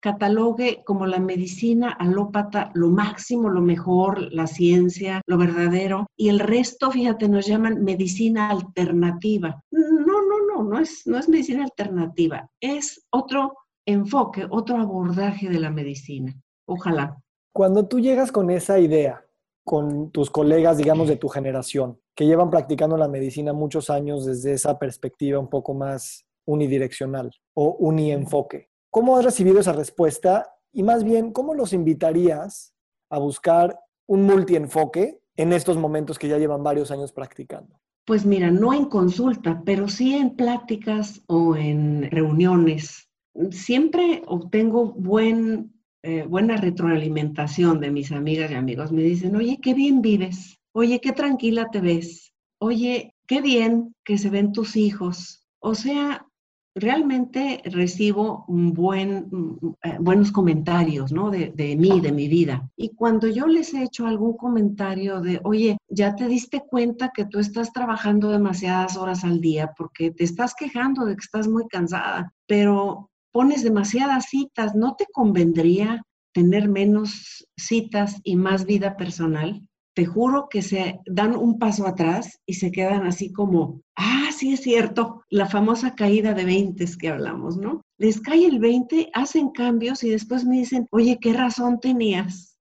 catalogue 0.00 0.82
como 0.86 1.06
la 1.06 1.20
medicina 1.20 1.90
alópata 1.90 2.70
lo 2.74 2.88
máximo, 2.88 3.50
lo 3.50 3.60
mejor, 3.60 4.32
la 4.32 4.46
ciencia, 4.46 5.20
lo 5.26 5.36
verdadero, 5.36 6.06
y 6.16 6.30
el 6.30 6.38
resto, 6.38 6.90
fíjate, 6.90 7.28
nos 7.28 7.46
llaman 7.46 7.84
medicina 7.84 8.48
alternativa. 8.50 9.62
No, 9.70 10.22
no, 10.22 10.46
no, 10.46 10.62
no 10.62 10.78
es, 10.78 11.06
no 11.06 11.18
es 11.18 11.28
medicina 11.28 11.64
alternativa, 11.64 12.48
es 12.60 13.06
otro 13.10 13.58
enfoque, 13.84 14.46
otro 14.48 14.78
abordaje 14.78 15.50
de 15.50 15.60
la 15.60 15.70
medicina. 15.70 16.34
Ojalá. 16.66 17.18
Cuando 17.52 17.86
tú 17.86 18.00
llegas 18.00 18.32
con 18.32 18.50
esa 18.50 18.78
idea, 18.78 19.24
con 19.64 20.10
tus 20.10 20.30
colegas, 20.30 20.78
digamos, 20.78 21.08
de 21.08 21.16
tu 21.16 21.28
generación, 21.28 22.00
que 22.14 22.26
llevan 22.26 22.50
practicando 22.50 22.96
la 22.96 23.08
medicina 23.08 23.52
muchos 23.52 23.90
años 23.90 24.24
desde 24.24 24.52
esa 24.52 24.78
perspectiva 24.78 25.38
un 25.38 25.48
poco 25.48 25.74
más 25.74 26.24
unidireccional 26.46 27.30
o 27.54 27.76
unienfoque. 27.78 28.70
¿Cómo 28.90 29.16
has 29.16 29.24
recibido 29.24 29.60
esa 29.60 29.72
respuesta? 29.72 30.52
Y 30.72 30.82
más 30.82 31.04
bien, 31.04 31.32
¿cómo 31.32 31.54
los 31.54 31.72
invitarías 31.72 32.74
a 33.10 33.18
buscar 33.18 33.78
un 34.08 34.24
multienfoque 34.24 35.20
en 35.36 35.52
estos 35.52 35.76
momentos 35.76 36.18
que 36.18 36.28
ya 36.28 36.38
llevan 36.38 36.62
varios 36.62 36.90
años 36.90 37.12
practicando? 37.12 37.80
Pues 38.04 38.26
mira, 38.26 38.50
no 38.50 38.72
en 38.72 38.86
consulta, 38.86 39.62
pero 39.64 39.88
sí 39.88 40.16
en 40.16 40.34
pláticas 40.34 41.22
o 41.28 41.54
en 41.54 42.10
reuniones. 42.10 43.08
Siempre 43.50 44.22
obtengo 44.26 44.86
buen 44.86 45.79
eh, 46.02 46.24
buena 46.26 46.56
retroalimentación 46.56 47.80
de 47.80 47.90
mis 47.90 48.12
amigas 48.12 48.50
y 48.50 48.54
amigos. 48.54 48.92
Me 48.92 49.02
dicen, 49.02 49.36
oye, 49.36 49.58
qué 49.60 49.74
bien 49.74 50.00
vives, 50.00 50.58
oye, 50.72 51.00
qué 51.00 51.12
tranquila 51.12 51.68
te 51.70 51.80
ves, 51.80 52.32
oye, 52.58 53.14
qué 53.26 53.40
bien 53.42 53.94
que 54.04 54.16
se 54.18 54.30
ven 54.30 54.52
tus 54.52 54.76
hijos. 54.76 55.44
O 55.58 55.74
sea, 55.74 56.26
realmente 56.74 57.62
recibo 57.66 58.44
buen, 58.48 59.28
mm, 59.30 59.74
eh, 59.82 59.96
buenos 60.00 60.32
comentarios, 60.32 61.12
¿no? 61.12 61.30
De, 61.30 61.52
de, 61.54 61.76
mí, 61.76 62.00
de 62.00 62.12
mi 62.12 62.28
vida. 62.28 62.70
Y 62.76 62.90
cuando 62.94 63.28
yo 63.28 63.46
les 63.46 63.74
he 63.74 63.82
hecho 63.82 64.06
algún 64.06 64.36
comentario 64.36 65.20
de, 65.20 65.40
oye, 65.44 65.78
ya 65.88 66.14
te 66.14 66.28
diste 66.28 66.60
cuenta 66.60 67.10
que 67.14 67.26
tú 67.26 67.38
estás 67.38 67.72
trabajando 67.72 68.30
demasiadas 68.30 68.96
horas 68.96 69.24
al 69.24 69.40
día 69.40 69.72
porque 69.76 70.12
te 70.12 70.24
estás 70.24 70.54
quejando 70.54 71.04
de 71.04 71.16
que 71.16 71.24
estás 71.24 71.48
muy 71.48 71.66
cansada, 71.66 72.32
pero 72.46 73.09
pones 73.32 73.62
demasiadas 73.62 74.26
citas, 74.26 74.74
¿no 74.74 74.96
te 74.96 75.06
convendría 75.12 76.02
tener 76.32 76.68
menos 76.68 77.46
citas 77.56 78.20
y 78.24 78.36
más 78.36 78.64
vida 78.64 78.96
personal? 78.96 79.62
Te 79.94 80.06
juro 80.06 80.48
que 80.48 80.62
se 80.62 81.00
dan 81.06 81.34
un 81.36 81.58
paso 81.58 81.86
atrás 81.86 82.38
y 82.46 82.54
se 82.54 82.70
quedan 82.70 83.06
así 83.06 83.32
como, 83.32 83.82
ah, 83.96 84.30
sí 84.36 84.52
es 84.52 84.60
cierto, 84.60 85.22
la 85.28 85.46
famosa 85.46 85.94
caída 85.94 86.32
de 86.32 86.44
20 86.44 86.84
que 86.98 87.08
hablamos, 87.08 87.56
¿no? 87.56 87.82
Les 87.98 88.20
cae 88.20 88.46
el 88.46 88.58
20, 88.60 89.10
hacen 89.12 89.50
cambios 89.50 90.04
y 90.04 90.10
después 90.10 90.44
me 90.44 90.58
dicen, 90.58 90.86
oye, 90.92 91.18
¿qué 91.20 91.32
razón 91.32 91.80
tenías? 91.80 92.56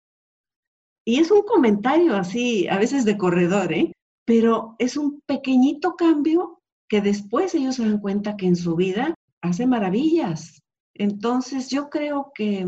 Y 1.06 1.20
es 1.20 1.32
un 1.32 1.44
comentario 1.44 2.16
así, 2.16 2.68
a 2.68 2.78
veces 2.78 3.06
de 3.06 3.18
corredor, 3.18 3.72
¿eh? 3.74 3.94
Pero 4.26 4.76
es 4.80 4.98
un 4.98 5.22
pequeñito 5.26 5.96
cambio 5.96 6.60
que 6.90 7.02
después 7.02 7.56
ellos 7.56 7.76
se 7.76 7.88
dan 7.88 8.00
cuenta 8.00 8.36
que 8.36 8.48
en 8.48 8.56
su 8.56 8.76
vida 8.76 9.14
hace 9.42 9.68
maravillas. 9.68 10.62
Entonces 10.94 11.70
yo 11.70 11.90
creo 11.90 12.32
que, 12.34 12.68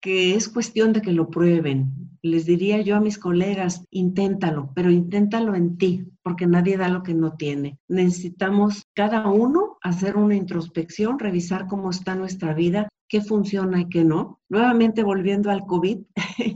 que 0.00 0.34
es 0.34 0.48
cuestión 0.48 0.92
de 0.92 1.02
que 1.02 1.12
lo 1.12 1.30
prueben. 1.30 2.18
Les 2.22 2.46
diría 2.46 2.80
yo 2.82 2.96
a 2.96 3.00
mis 3.00 3.18
colegas, 3.18 3.84
inténtalo, 3.90 4.70
pero 4.74 4.90
inténtalo 4.90 5.54
en 5.56 5.76
ti, 5.76 6.06
porque 6.22 6.46
nadie 6.46 6.76
da 6.76 6.88
lo 6.88 7.02
que 7.02 7.14
no 7.14 7.36
tiene. 7.36 7.78
Necesitamos 7.88 8.84
cada 8.94 9.28
uno 9.28 9.78
hacer 9.82 10.16
una 10.16 10.36
introspección, 10.36 11.18
revisar 11.18 11.66
cómo 11.66 11.90
está 11.90 12.14
nuestra 12.14 12.54
vida, 12.54 12.88
qué 13.08 13.22
funciona 13.22 13.80
y 13.80 13.88
qué 13.88 14.04
no. 14.04 14.40
Nuevamente 14.48 15.02
volviendo 15.02 15.50
al 15.50 15.66
COVID, 15.66 15.98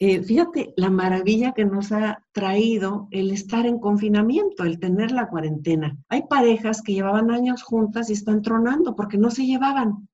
Eh, 0.00 0.22
fíjate 0.22 0.74
la 0.76 0.90
maravilla 0.90 1.52
que 1.52 1.64
nos 1.64 1.90
ha 1.90 2.22
traído 2.30 3.08
el 3.10 3.32
estar 3.32 3.66
en 3.66 3.80
confinamiento, 3.80 4.62
el 4.62 4.78
tener 4.78 5.10
la 5.10 5.28
cuarentena. 5.28 5.96
Hay 6.08 6.22
parejas 6.28 6.82
que 6.82 6.92
llevaban 6.92 7.32
años 7.32 7.64
juntas 7.64 8.08
y 8.08 8.12
están 8.12 8.42
tronando 8.42 8.94
porque 8.94 9.18
no 9.18 9.30
se 9.30 9.44
llevaban, 9.44 10.08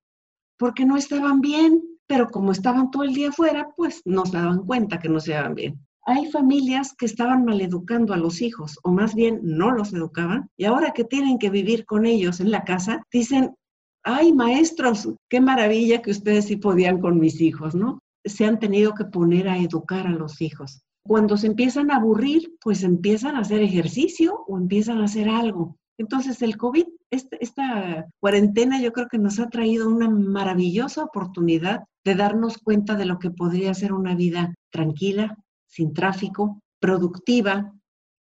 porque 0.59 0.87
no 0.87 0.97
estaban 0.97 1.43
bien, 1.43 1.83
pero 2.07 2.31
como 2.31 2.53
estaban 2.53 2.91
todo 2.91 3.03
el 3.03 3.13
día 3.13 3.29
afuera, 3.29 3.69
pues 3.77 4.01
no 4.07 4.25
se 4.25 4.39
daban 4.39 4.65
cuenta 4.65 4.99
que 4.99 5.11
no 5.11 5.21
se 5.21 5.33
llevaban 5.33 5.55
bien. 5.55 5.87
Hay 6.07 6.31
familias 6.31 6.95
que 6.97 7.07
estaban 7.07 7.45
maleducando 7.45 8.15
a 8.15 8.19
los 8.19 8.41
hijos, 8.41 8.79
o 8.85 8.91
más 8.91 9.15
bien 9.15 9.41
no 9.43 9.71
los 9.71 9.93
educaban, 9.93 10.49
y 10.57 10.65
ahora 10.65 10.93
que 10.93 11.05
tienen 11.05 11.39
que 11.39 11.51
vivir 11.51 11.85
con 11.85 12.07
ellos 12.07 12.41
en 12.41 12.51
la 12.51 12.65
casa, 12.65 13.03
dicen, 13.13 13.55
ay 14.03 14.33
maestros, 14.33 15.11
qué 15.29 15.41
maravilla 15.41 16.01
que 16.01 16.11
ustedes 16.11 16.47
sí 16.47 16.57
podían 16.57 17.01
con 17.01 17.19
mis 17.19 17.41
hijos, 17.41 17.75
¿no? 17.75 18.01
Se 18.25 18.45
han 18.45 18.59
tenido 18.59 18.95
que 18.95 19.05
poner 19.05 19.49
a 19.49 19.59
educar 19.59 20.07
a 20.07 20.13
los 20.13 20.41
hijos. 20.41 20.83
Cuando 21.07 21.37
se 21.37 21.49
empiezan 21.49 21.91
a 21.91 21.97
aburrir, 21.97 22.55
pues 22.63 22.83
empiezan 22.83 23.37
a 23.37 23.41
hacer 23.41 23.63
ejercicio 23.63 24.45
o 24.49 24.57
empiezan 24.57 25.01
a 25.01 25.05
hacer 25.05 25.29
algo. 25.29 25.77
Entonces 25.99 26.43
el 26.43 26.57
COVID, 26.57 26.87
este, 27.11 27.39
esta, 27.41 28.07
cuarentena 28.21 28.81
yo 28.81 28.93
creo 28.93 29.09
que 29.09 29.19
nos 29.19 29.39
ha 29.39 29.49
traído 29.49 29.89
una 29.89 30.09
maravillosa 30.09 31.05
oportunidad 31.05 31.85
de 32.05 32.15
darnos 32.15 32.59
cuenta 32.59 32.97
de 32.97 33.05
lo 33.05 33.19
que 33.19 33.31
podría 33.31 33.75
ser 33.75 33.93
una 33.93 34.15
vida 34.15 34.55
tranquila, 34.71 35.37
sin 35.69 35.93
tráfico, 35.93 36.61
productiva, 36.81 37.73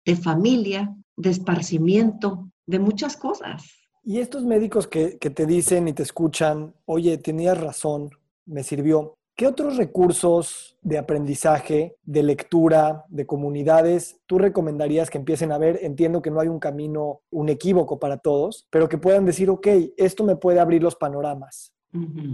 de 0.05 0.17
familia, 0.17 0.95
de 1.17 1.31
esparcimiento, 1.31 2.49
de 2.67 2.79
muchas 2.79 3.17
cosas. 3.17 3.65
Y 4.05 4.21
estos 4.21 4.45
médicos 4.45 4.87
que, 4.87 5.19
que 5.19 5.31
te 5.31 5.47
dicen 5.47 5.89
y 5.89 5.93
te 5.93 6.05
escuchan, 6.05 6.75
oye, 6.85 7.19
tenías 7.19 7.59
razón, 7.59 8.11
me 8.45 8.63
sirvió. 8.63 9.16
¿Qué 9.37 9.46
otros 9.46 9.77
recursos 9.77 10.79
de 10.81 10.96
aprendizaje, 10.96 11.99
de 12.05 12.22
lectura, 12.22 13.05
de 13.11 13.27
comunidades 13.27 14.18
tú 14.25 14.38
recomendarías 14.38 15.11
que 15.11 15.18
empiecen 15.18 15.53
a 15.53 15.59
ver? 15.59 15.79
Entiendo 15.83 16.22
que 16.22 16.31
no 16.31 16.40
hay 16.40 16.49
un 16.49 16.59
camino, 16.59 17.20
un 17.29 17.51
equívoco 17.51 17.99
para 17.99 18.16
todos, 18.16 18.66
pero 18.70 18.88
que 18.88 18.96
puedan 18.96 19.27
decir, 19.27 19.51
ok, 19.51 19.66
esto 19.99 20.25
me 20.25 20.37
puede 20.37 20.59
abrir 20.59 20.83
los 20.83 20.96
panoramas. 20.96 21.75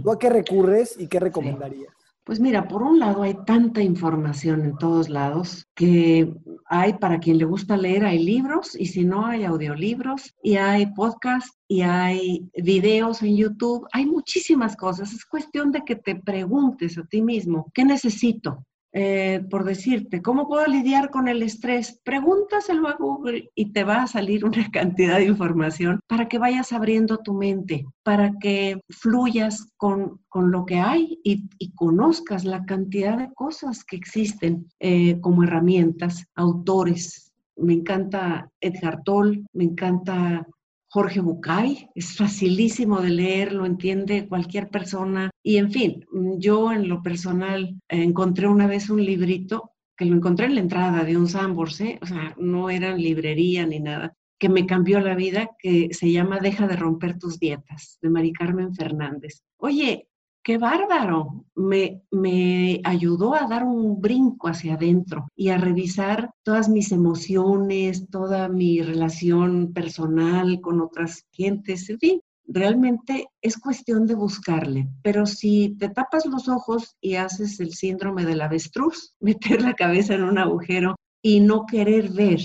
¿Tú 0.01 0.11
a 0.11 0.17
qué 0.17 0.29
recurres 0.29 0.97
y 0.97 1.07
qué 1.07 1.19
recomendarías? 1.19 1.93
Pues 2.25 2.39
mira, 2.39 2.69
por 2.69 2.83
un 2.83 2.99
lado 2.99 3.23
hay 3.23 3.35
tanta 3.45 3.81
información 3.81 4.63
en 4.63 4.77
todos 4.77 5.09
lados 5.09 5.67
que 5.75 6.33
hay 6.67 6.93
para 6.93 7.19
quien 7.19 7.37
le 7.37 7.43
gusta 7.43 7.75
leer, 7.75 8.05
hay 8.05 8.23
libros 8.23 8.79
y 8.79 8.85
si 8.85 9.03
no 9.03 9.25
hay 9.25 9.43
audiolibros 9.43 10.33
y 10.41 10.55
hay 10.55 10.85
podcasts 10.93 11.57
y 11.67 11.81
hay 11.81 12.49
videos 12.55 13.21
en 13.23 13.35
YouTube, 13.35 13.85
hay 13.91 14.05
muchísimas 14.05 14.77
cosas. 14.77 15.11
Es 15.11 15.25
cuestión 15.25 15.73
de 15.73 15.83
que 15.83 15.97
te 15.97 16.15
preguntes 16.15 16.97
a 16.97 17.03
ti 17.03 17.21
mismo, 17.21 17.69
¿qué 17.73 17.83
necesito? 17.83 18.65
Eh, 18.95 19.43
por 19.49 19.63
decirte, 19.63 20.21
¿cómo 20.21 20.47
puedo 20.47 20.67
lidiar 20.67 21.09
con 21.09 21.27
el 21.27 21.41
estrés? 21.41 21.99
Pregúntaselo 22.03 22.87
a 22.87 22.93
Google 22.93 23.49
y 23.55 23.71
te 23.71 23.83
va 23.83 24.03
a 24.03 24.07
salir 24.07 24.45
una 24.45 24.69
cantidad 24.71 25.17
de 25.17 25.25
información 25.25 25.99
para 26.07 26.27
que 26.27 26.37
vayas 26.37 26.71
abriendo 26.73 27.17
tu 27.17 27.33
mente, 27.33 27.87
para 28.03 28.33
que 28.39 28.79
fluyas 28.89 29.67
con, 29.77 30.21
lo 30.35 30.65
que 30.65 30.75
hay 30.79 31.19
y, 31.23 31.49
conozcas 31.75 32.45
la 32.45 32.65
cantidad 32.65 33.17
de 33.17 33.33
cosas 33.33 33.83
que 33.83 33.95
existen 33.95 34.67
eh, 34.79 35.19
como 35.21 35.43
herramientas, 35.43 36.25
autores. 36.35 37.31
Me 37.55 37.73
encanta 37.73 38.49
Edgar 38.61 39.01
Toll, 39.03 39.43
me 39.53 39.63
encanta 39.63 40.45
Jorge 40.93 41.21
Bucay, 41.21 41.89
es 41.95 42.15
facilísimo 42.15 43.01
de 43.01 43.09
leer, 43.09 43.51
lo 43.51 43.65
entiende 43.65 44.27
cualquier 44.27 44.69
persona. 44.69 45.31
Y 45.41 45.57
en 45.57 45.71
fin, 45.71 46.05
yo 46.37 46.71
en 46.71 46.87
lo 46.87 47.01
personal 47.01 47.81
encontré 47.89 48.47
una 48.47 48.67
vez 48.67 48.91
un 48.91 49.03
librito 49.03 49.71
que 49.97 50.05
lo 50.05 50.15
encontré 50.15 50.45
en 50.45 50.53
la 50.53 50.61
entrada 50.61 51.03
de 51.03 51.17
un 51.17 51.27
Sambors, 51.27 51.81
¿eh? 51.81 51.97
o 51.99 52.05
sea, 52.05 52.35
no 52.37 52.69
era 52.69 52.95
librería 52.95 53.65
ni 53.65 53.79
nada, 53.79 54.13
que 54.37 54.49
me 54.49 54.67
cambió 54.67 54.99
la 54.99 55.15
vida, 55.15 55.49
que 55.57 55.89
se 55.93 56.11
llama 56.11 56.39
Deja 56.39 56.67
de 56.67 56.75
romper 56.75 57.17
tus 57.17 57.39
dietas, 57.39 57.97
de 57.99 58.11
Mari 58.11 58.31
Carmen 58.31 58.75
Fernández. 58.75 59.41
Oye, 59.57 60.09
qué 60.43 60.57
bárbaro. 60.57 61.45
Me, 61.55 62.03
me 62.11 62.81
ayudó 62.83 63.33
a 63.33 63.47
dar 63.47 63.63
un 63.63 64.01
brinco 64.01 64.47
hacia 64.47 64.75
adentro 64.75 65.27
y 65.35 65.49
a 65.49 65.57
revisar 65.57 66.31
todas 66.43 66.69
mis 66.69 66.91
emociones, 66.91 68.09
toda 68.09 68.49
mi 68.49 68.81
relación 68.81 69.73
personal 69.73 70.59
con 70.61 70.81
otras 70.81 71.25
gentes, 71.31 71.89
en 71.89 71.99
fin. 71.99 72.21
Realmente 72.45 73.27
es 73.41 73.57
cuestión 73.57 74.05
de 74.05 74.15
buscarle, 74.15 74.89
pero 75.01 75.25
si 75.25 75.77
te 75.79 75.87
tapas 75.87 76.25
los 76.25 76.49
ojos 76.49 76.97
y 76.99 77.15
haces 77.15 77.59
el 77.61 77.73
síndrome 77.73 78.25
del 78.25 78.41
avestruz, 78.41 79.13
meter 79.21 79.61
la 79.61 79.73
cabeza 79.73 80.15
en 80.15 80.23
un 80.23 80.37
agujero 80.37 80.95
y 81.21 81.39
no 81.39 81.65
querer 81.65 82.11
ver 82.11 82.41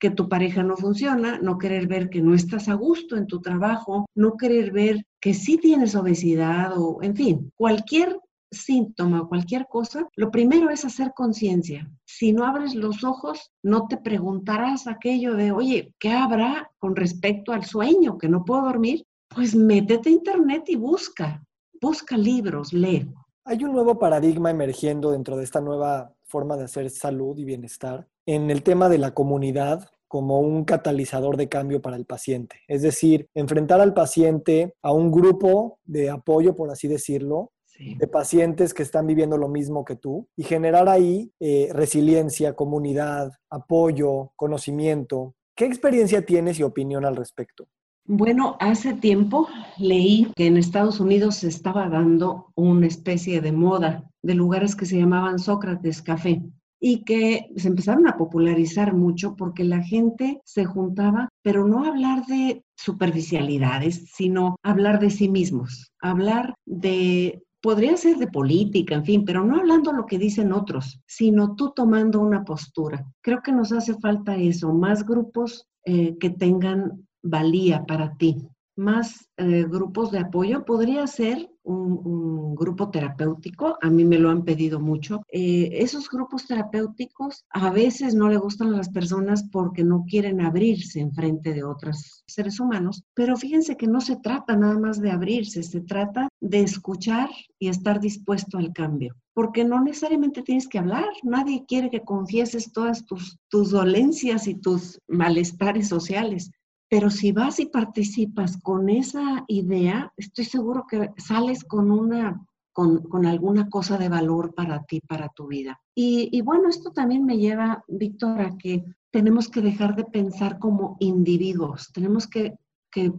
que 0.00 0.10
tu 0.10 0.28
pareja 0.28 0.62
no 0.62 0.76
funciona, 0.76 1.38
no 1.40 1.58
querer 1.58 1.86
ver 1.86 2.08
que 2.08 2.22
no 2.22 2.34
estás 2.34 2.68
a 2.68 2.74
gusto 2.74 3.16
en 3.16 3.26
tu 3.26 3.40
trabajo, 3.40 4.06
no 4.14 4.36
querer 4.36 4.72
ver 4.72 5.04
que 5.20 5.34
sí 5.34 5.58
tienes 5.58 5.94
obesidad 5.94 6.72
o, 6.76 7.02
en 7.02 7.16
fin, 7.16 7.52
cualquier 7.56 8.18
síntoma 8.50 9.22
o 9.22 9.28
cualquier 9.28 9.66
cosa, 9.66 10.08
lo 10.16 10.30
primero 10.30 10.70
es 10.70 10.84
hacer 10.84 11.12
conciencia. 11.14 11.90
Si 12.04 12.32
no 12.32 12.44
abres 12.44 12.74
los 12.74 13.04
ojos, 13.04 13.50
no 13.62 13.86
te 13.86 13.96
preguntarás 13.96 14.86
aquello 14.86 15.34
de, 15.34 15.52
oye, 15.52 15.94
¿qué 15.98 16.12
habrá 16.12 16.70
con 16.78 16.96
respecto 16.96 17.52
al 17.52 17.64
sueño? 17.64 18.18
Que 18.18 18.28
no 18.28 18.44
puedo 18.44 18.62
dormir. 18.62 19.04
Pues 19.34 19.54
métete 19.54 20.08
a 20.08 20.12
internet 20.12 20.64
y 20.68 20.76
busca, 20.76 21.44
busca 21.80 22.16
libros, 22.16 22.72
lee. 22.72 23.06
Hay 23.44 23.62
un 23.64 23.72
nuevo 23.72 23.98
paradigma 23.98 24.50
emergiendo 24.50 25.10
dentro 25.10 25.36
de 25.36 25.44
esta 25.44 25.60
nueva 25.60 26.14
forma 26.24 26.56
de 26.56 26.64
hacer 26.64 26.88
salud 26.90 27.36
y 27.38 27.44
bienestar 27.44 28.08
en 28.26 28.50
el 28.50 28.62
tema 28.62 28.88
de 28.88 28.98
la 28.98 29.12
comunidad 29.12 29.90
como 30.08 30.40
un 30.40 30.64
catalizador 30.64 31.36
de 31.36 31.48
cambio 31.48 31.80
para 31.80 31.96
el 31.96 32.06
paciente. 32.06 32.62
Es 32.66 32.82
decir, 32.82 33.28
enfrentar 33.34 33.80
al 33.80 33.94
paciente 33.94 34.74
a 34.82 34.92
un 34.92 35.12
grupo 35.12 35.78
de 35.84 36.10
apoyo, 36.10 36.56
por 36.56 36.70
así 36.70 36.88
decirlo, 36.88 37.52
de 37.78 38.08
pacientes 38.08 38.74
que 38.74 38.82
están 38.82 39.06
viviendo 39.06 39.36
lo 39.36 39.48
mismo 39.48 39.84
que 39.84 39.94
tú 39.94 40.26
y 40.36 40.42
generar 40.42 40.88
ahí 40.88 41.30
eh, 41.38 41.68
resiliencia, 41.72 42.54
comunidad, 42.54 43.32
apoyo, 43.50 44.32
conocimiento. 44.34 45.34
¿Qué 45.54 45.64
experiencia 45.64 46.26
tienes 46.26 46.58
y 46.58 46.64
opinión 46.64 47.04
al 47.04 47.14
respecto? 47.14 47.68
Bueno, 48.04 48.56
hace 48.58 48.94
tiempo 48.94 49.46
leí 49.76 50.32
que 50.34 50.46
en 50.46 50.56
Estados 50.56 50.98
Unidos 50.98 51.36
se 51.36 51.48
estaba 51.48 51.88
dando 51.88 52.46
una 52.56 52.86
especie 52.86 53.40
de 53.40 53.52
moda 53.52 54.10
de 54.22 54.34
lugares 54.34 54.74
que 54.74 54.86
se 54.86 54.96
llamaban 54.96 55.38
Sócrates 55.38 56.02
Café 56.02 56.42
y 56.80 57.04
que 57.04 57.50
se 57.56 57.68
empezaron 57.68 58.06
a 58.06 58.16
popularizar 58.16 58.94
mucho 58.94 59.34
porque 59.36 59.64
la 59.64 59.82
gente 59.82 60.40
se 60.44 60.64
juntaba, 60.64 61.28
pero 61.42 61.66
no 61.66 61.84
hablar 61.84 62.26
de 62.26 62.62
superficialidades, 62.76 64.10
sino 64.14 64.56
hablar 64.62 65.00
de 65.00 65.10
sí 65.10 65.28
mismos, 65.28 65.92
hablar 66.00 66.54
de 66.66 67.42
podría 67.60 67.96
ser 67.96 68.18
de 68.18 68.28
política, 68.28 68.94
en 68.94 69.04
fin, 69.04 69.24
pero 69.24 69.44
no 69.44 69.58
hablando 69.58 69.92
lo 69.92 70.06
que 70.06 70.18
dicen 70.18 70.52
otros, 70.52 71.00
sino 71.06 71.56
tú 71.56 71.72
tomando 71.74 72.20
una 72.20 72.44
postura. 72.44 73.04
Creo 73.20 73.42
que 73.42 73.52
nos 73.52 73.72
hace 73.72 73.94
falta 73.94 74.36
eso, 74.36 74.72
más 74.72 75.04
grupos 75.04 75.66
eh, 75.84 76.16
que 76.18 76.30
tengan 76.30 77.06
valía 77.22 77.84
para 77.84 78.16
ti, 78.16 78.36
más 78.78 79.28
eh, 79.36 79.66
grupos 79.68 80.10
de 80.10 80.20
apoyo. 80.20 80.64
Podría 80.64 81.06
ser 81.06 81.50
un, 81.64 82.54
grupo 82.54 82.90
terapéutico, 82.90 83.78
a 83.80 83.88
mí 83.88 84.04
me 84.04 84.18
lo 84.18 84.30
han 84.30 84.44
pedido 84.44 84.80
mucho. 84.80 85.20
Eh, 85.30 85.68
esos 85.72 86.10
grupos 86.10 86.46
terapéuticos 86.46 87.44
a 87.50 87.70
veces 87.70 88.14
no 88.14 88.28
le 88.28 88.36
gustan 88.36 88.74
a 88.74 88.78
las 88.78 88.88
personas 88.88 89.44
porque 89.52 89.84
no 89.84 90.04
quieren 90.08 90.40
abrirse 90.40 90.98
en 90.98 91.12
frente 91.12 91.54
de 91.54 91.62
otros 91.62 92.24
seres 92.26 92.58
humanos, 92.58 93.04
pero 93.14 93.36
fíjense 93.36 93.76
que 93.76 93.86
no 93.86 94.00
se 94.00 94.16
trata 94.16 94.56
nada 94.56 94.78
más 94.78 95.00
de 95.00 95.12
abrirse, 95.12 95.62
se 95.62 95.82
trata 95.82 96.28
de 96.40 96.62
escuchar 96.62 97.30
y 97.60 97.68
estar 97.68 98.00
dispuesto 98.00 98.58
al 98.58 98.72
cambio 98.72 99.14
porque 99.38 99.64
no 99.64 99.80
necesariamente 99.80 100.42
tienes 100.42 100.66
que 100.66 100.80
hablar, 100.80 101.04
nadie 101.22 101.64
quiere 101.64 101.90
que 101.90 102.02
confieses 102.02 102.72
todas 102.72 103.06
tus, 103.06 103.38
tus 103.46 103.70
dolencias 103.70 104.48
y 104.48 104.56
tus 104.56 105.00
malestares 105.06 105.86
sociales. 105.86 106.50
Pero 106.88 107.10
si 107.10 107.32
vas 107.32 107.60
y 107.60 107.66
participas 107.66 108.56
con 108.62 108.88
esa 108.88 109.44
idea, 109.46 110.12
estoy 110.16 110.44
seguro 110.44 110.86
que 110.88 111.10
sales 111.18 111.64
con 111.64 111.90
una 111.90 112.40
con, 112.78 113.26
alguna 113.26 113.68
cosa 113.68 113.98
de 113.98 114.08
valor 114.08 114.54
para 114.54 114.84
ti, 114.84 115.00
para 115.00 115.28
tu 115.30 115.48
vida. 115.48 115.80
Y, 115.96 116.40
bueno, 116.42 116.68
esto 116.68 116.92
también 116.92 117.24
me 117.24 117.36
lleva, 117.36 117.82
Víctor, 117.88 118.40
a 118.40 118.56
que 118.56 118.84
tenemos 119.10 119.48
que 119.48 119.62
dejar 119.62 119.96
de 119.96 120.04
pensar 120.04 120.60
como 120.60 120.96
individuos, 121.00 121.90
tenemos 121.92 122.28
que, 122.28 122.54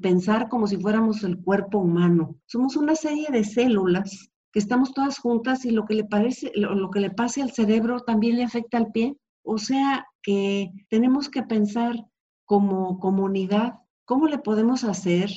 pensar 0.01 0.49
como 0.49 0.67
si 0.67 0.77
fuéramos 0.77 1.23
el 1.23 1.37
cuerpo 1.41 1.77
humano. 1.77 2.35
Somos 2.47 2.75
una 2.75 2.95
serie 2.95 3.27
de 3.31 3.43
células 3.43 4.29
que 4.51 4.59
estamos 4.59 4.93
todas 4.93 5.19
juntas 5.19 5.63
y 5.63 5.71
lo 5.71 5.85
que 5.85 5.93
le 5.93 6.03
parece, 6.03 6.51
lo 6.55 6.89
que 6.89 6.99
le 6.99 7.11
pase 7.11 7.41
al 7.41 7.51
cerebro 7.51 7.99
también 8.01 8.35
le 8.35 8.43
afecta 8.43 8.77
al 8.77 8.91
pie. 8.91 9.15
O 9.43 9.57
sea 9.57 10.05
que 10.21 10.71
tenemos 10.89 11.29
que 11.29 11.43
pensar 11.43 11.95
como 12.49 12.97
comunidad, 12.97 13.75
¿cómo 14.05 14.27
le 14.27 14.39
podemos 14.39 14.83
hacer 14.83 15.29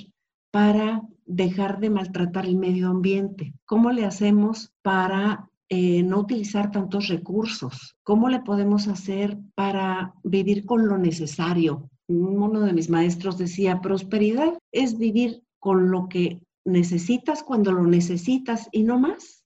para 0.51 1.03
dejar 1.27 1.79
de 1.79 1.91
maltratar 1.91 2.47
el 2.47 2.57
medio 2.57 2.89
ambiente? 2.89 3.53
¿Cómo 3.67 3.91
le 3.91 4.07
hacemos 4.07 4.73
para 4.81 5.51
eh, 5.69 6.03
no 6.05 6.21
utilizar 6.21 6.71
tantos 6.71 7.09
recursos? 7.09 7.99
¿Cómo 8.03 8.31
le 8.31 8.41
podemos 8.41 8.89
hacer 8.89 9.37
para 9.55 10.15
vivir 10.25 10.65
con 10.65 10.89
lo 10.89 10.97
necesario? 10.97 11.91
Uno 12.09 12.61
de 12.61 12.73
mis 12.73 12.89
maestros 12.89 13.37
decía, 13.37 13.83
prosperidad 13.83 14.59
es 14.73 14.97
vivir 14.97 15.43
con 15.59 15.91
lo 15.91 16.09
que 16.09 16.41
necesitas 16.65 17.43
cuando 17.43 17.73
lo 17.73 17.87
necesitas 17.87 18.71
y 18.73 18.85
no 18.85 18.99
más. 18.99 19.45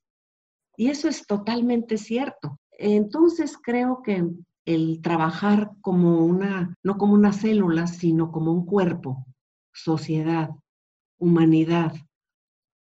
Y 0.76 0.86
eso 0.86 1.08
es 1.08 1.26
totalmente 1.26 1.98
cierto. 1.98 2.60
Entonces 2.78 3.58
creo 3.60 4.02
que 4.04 4.24
el 4.66 5.00
trabajar 5.00 5.70
como 5.80 6.26
una, 6.26 6.74
no 6.84 6.98
como 6.98 7.14
una 7.14 7.32
célula, 7.32 7.86
sino 7.86 8.32
como 8.32 8.52
un 8.52 8.66
cuerpo, 8.66 9.24
sociedad, 9.72 10.50
humanidad. 11.18 11.94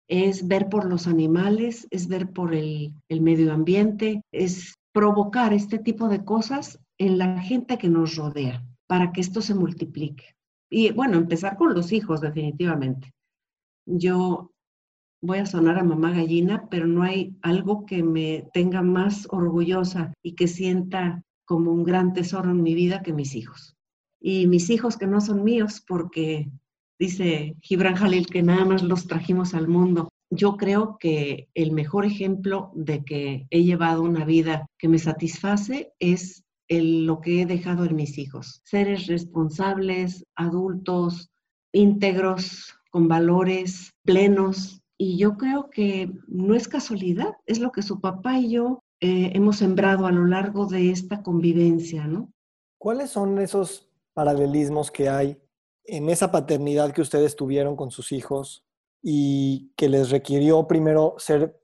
Es 0.07 0.47
ver 0.47 0.67
por 0.69 0.85
los 0.85 1.07
animales, 1.07 1.87
es 1.89 2.07
ver 2.07 2.31
por 2.31 2.53
el, 2.53 2.93
medio 3.09 3.53
ambiente, 3.53 4.21
es 4.31 4.75
provocar 4.91 5.53
este 5.53 5.79
tipo 5.79 6.09
de 6.09 6.25
cosas 6.25 6.79
en 6.97 7.17
la 7.17 7.41
gente 7.41 7.77
que 7.77 7.89
nos 7.89 8.15
rodea 8.15 8.63
para 8.87 9.11
que 9.11 9.21
esto 9.21 9.41
se 9.41 9.55
multiplique. 9.55 10.35
Y 10.69 10.91
bueno, 10.91 11.17
empezar 11.17 11.55
con 11.57 11.73
los 11.73 11.93
hijos, 11.93 12.21
definitivamente. 12.21 13.11
Yo 13.85 14.51
voy 15.21 15.37
a 15.37 15.45
sonar 15.45 15.77
a 15.77 15.83
mamá 15.83 16.11
gallina, 16.11 16.67
pero 16.69 16.87
no 16.87 17.03
hay 17.03 17.35
algo 17.41 17.85
que 17.85 18.03
me 18.03 18.49
tenga 18.53 18.81
más 18.81 19.27
orgullosa 19.29 20.13
y 20.23 20.33
que 20.33 20.47
sienta 20.47 21.23
como 21.49 21.71
un 21.71 21.83
gran 21.83 22.13
tesoro 22.13 22.51
en 22.51 22.61
mi 22.61 22.75
vida 22.75 23.01
que 23.01 23.11
mis 23.11 23.33
hijos. 23.33 23.75
Y 24.21 24.45
mis 24.45 24.69
hijos 24.69 24.97
que 24.97 25.07
no 25.07 25.19
son 25.19 25.43
míos 25.43 25.83
porque 25.87 26.51
dice 26.99 27.55
Gibran 27.63 27.95
Jalil 27.95 28.27
que 28.27 28.43
nada 28.43 28.65
más 28.65 28.83
los 28.83 29.07
trajimos 29.07 29.55
al 29.55 29.67
mundo. 29.67 30.09
Yo 30.29 30.57
creo 30.57 30.97
que 30.99 31.49
el 31.55 31.71
mejor 31.71 32.05
ejemplo 32.05 32.71
de 32.75 33.03
que 33.03 33.47
he 33.49 33.63
llevado 33.63 34.03
una 34.03 34.25
vida 34.25 34.67
que 34.77 34.87
me 34.87 34.99
satisface 34.99 35.91
es 35.97 36.43
lo 36.69 37.19
que 37.19 37.41
he 37.41 37.45
dejado 37.47 37.83
en 37.83 37.95
mis 37.95 38.19
hijos. 38.19 38.61
Seres 38.63 39.07
responsables, 39.07 40.23
adultos, 40.35 41.31
íntegros, 41.71 42.75
con 42.91 43.07
valores 43.07 43.95
plenos. 44.03 44.83
Y 44.99 45.17
yo 45.17 45.35
creo 45.35 45.71
que 45.71 46.11
no 46.27 46.53
es 46.53 46.67
casualidad, 46.67 47.33
es 47.47 47.57
lo 47.57 47.71
que 47.71 47.81
su 47.81 47.99
papá 47.99 48.37
y 48.37 48.51
yo 48.51 48.83
eh, 49.01 49.31
hemos 49.33 49.57
sembrado 49.57 50.05
a 50.05 50.11
lo 50.11 50.25
largo 50.25 50.65
de 50.65 50.91
esta 50.91 51.23
convivencia, 51.23 52.05
¿no? 52.05 52.33
¿Cuáles 52.77 53.09
son 53.11 53.39
esos 53.39 53.89
paralelismos 54.13 54.91
que 54.91 55.09
hay 55.09 55.37
en 55.85 56.09
esa 56.09 56.31
paternidad 56.31 56.91
que 56.91 57.01
ustedes 57.01 57.35
tuvieron 57.35 57.75
con 57.75 57.91
sus 57.91 58.11
hijos 58.11 58.65
y 59.01 59.71
que 59.75 59.89
les 59.89 60.09
requirió 60.09 60.67
primero 60.67 61.15
ser 61.17 61.59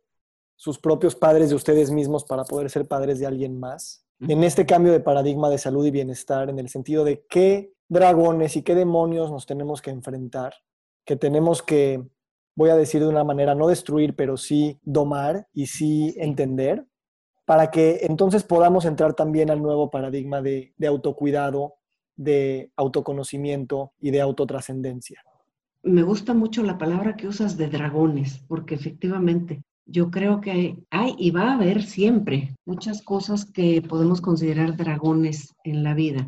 sus 0.55 0.79
propios 0.79 1.15
padres 1.15 1.49
de 1.49 1.55
ustedes 1.55 1.91
mismos 1.91 2.23
para 2.23 2.43
poder 2.45 2.69
ser 2.69 2.87
padres 2.87 3.19
de 3.19 3.25
alguien 3.25 3.59
más, 3.59 4.05
en 4.21 4.43
este 4.43 4.65
cambio 4.65 4.93
de 4.93 5.01
paradigma 5.01 5.49
de 5.49 5.57
salud 5.57 5.85
y 5.85 5.91
bienestar, 5.91 6.49
en 6.49 6.57
el 6.59 6.69
sentido 6.69 7.03
de 7.03 7.25
qué 7.29 7.73
dragones 7.89 8.55
y 8.55 8.61
qué 8.61 8.73
demonios 8.73 9.29
nos 9.29 9.45
tenemos 9.45 9.81
que 9.81 9.91
enfrentar, 9.91 10.53
que 11.05 11.17
tenemos 11.17 11.61
que, 11.61 12.01
voy 12.55 12.69
a 12.69 12.75
decir 12.75 13.01
de 13.01 13.09
una 13.09 13.25
manera, 13.25 13.53
no 13.53 13.67
destruir, 13.67 14.15
pero 14.15 14.37
sí 14.37 14.79
domar 14.83 15.47
y 15.53 15.67
sí. 15.67 16.15
entender, 16.17 16.87
para 17.45 17.71
que 17.71 17.99
entonces 18.01 18.43
podamos 18.43 18.85
entrar 18.85 19.13
también 19.13 19.49
al 19.49 19.61
nuevo 19.61 19.89
paradigma 19.89 20.41
de, 20.41 20.73
de 20.77 20.87
autocuidado 20.87 21.75
de 22.15 22.71
autoconocimiento 22.75 23.91
y 23.99 24.11
de 24.11 24.21
autotrascendencia. 24.21 25.21
Me 25.83 26.03
gusta 26.03 26.33
mucho 26.33 26.63
la 26.63 26.77
palabra 26.77 27.15
que 27.15 27.27
usas 27.27 27.57
de 27.57 27.67
dragones, 27.67 28.39
porque 28.47 28.75
efectivamente 28.75 29.63
yo 29.85 30.09
creo 30.09 30.41
que 30.41 30.83
hay 30.89 31.15
y 31.19 31.29
va 31.29 31.49
a 31.49 31.53
haber 31.53 31.83
siempre 31.83 32.55
muchas 32.65 33.03
cosas 33.03 33.45
que 33.45 33.81
podemos 33.83 34.19
considerar 34.19 34.75
dragones 34.77 35.53
en 35.63 35.83
la 35.83 35.93
vida 35.93 36.27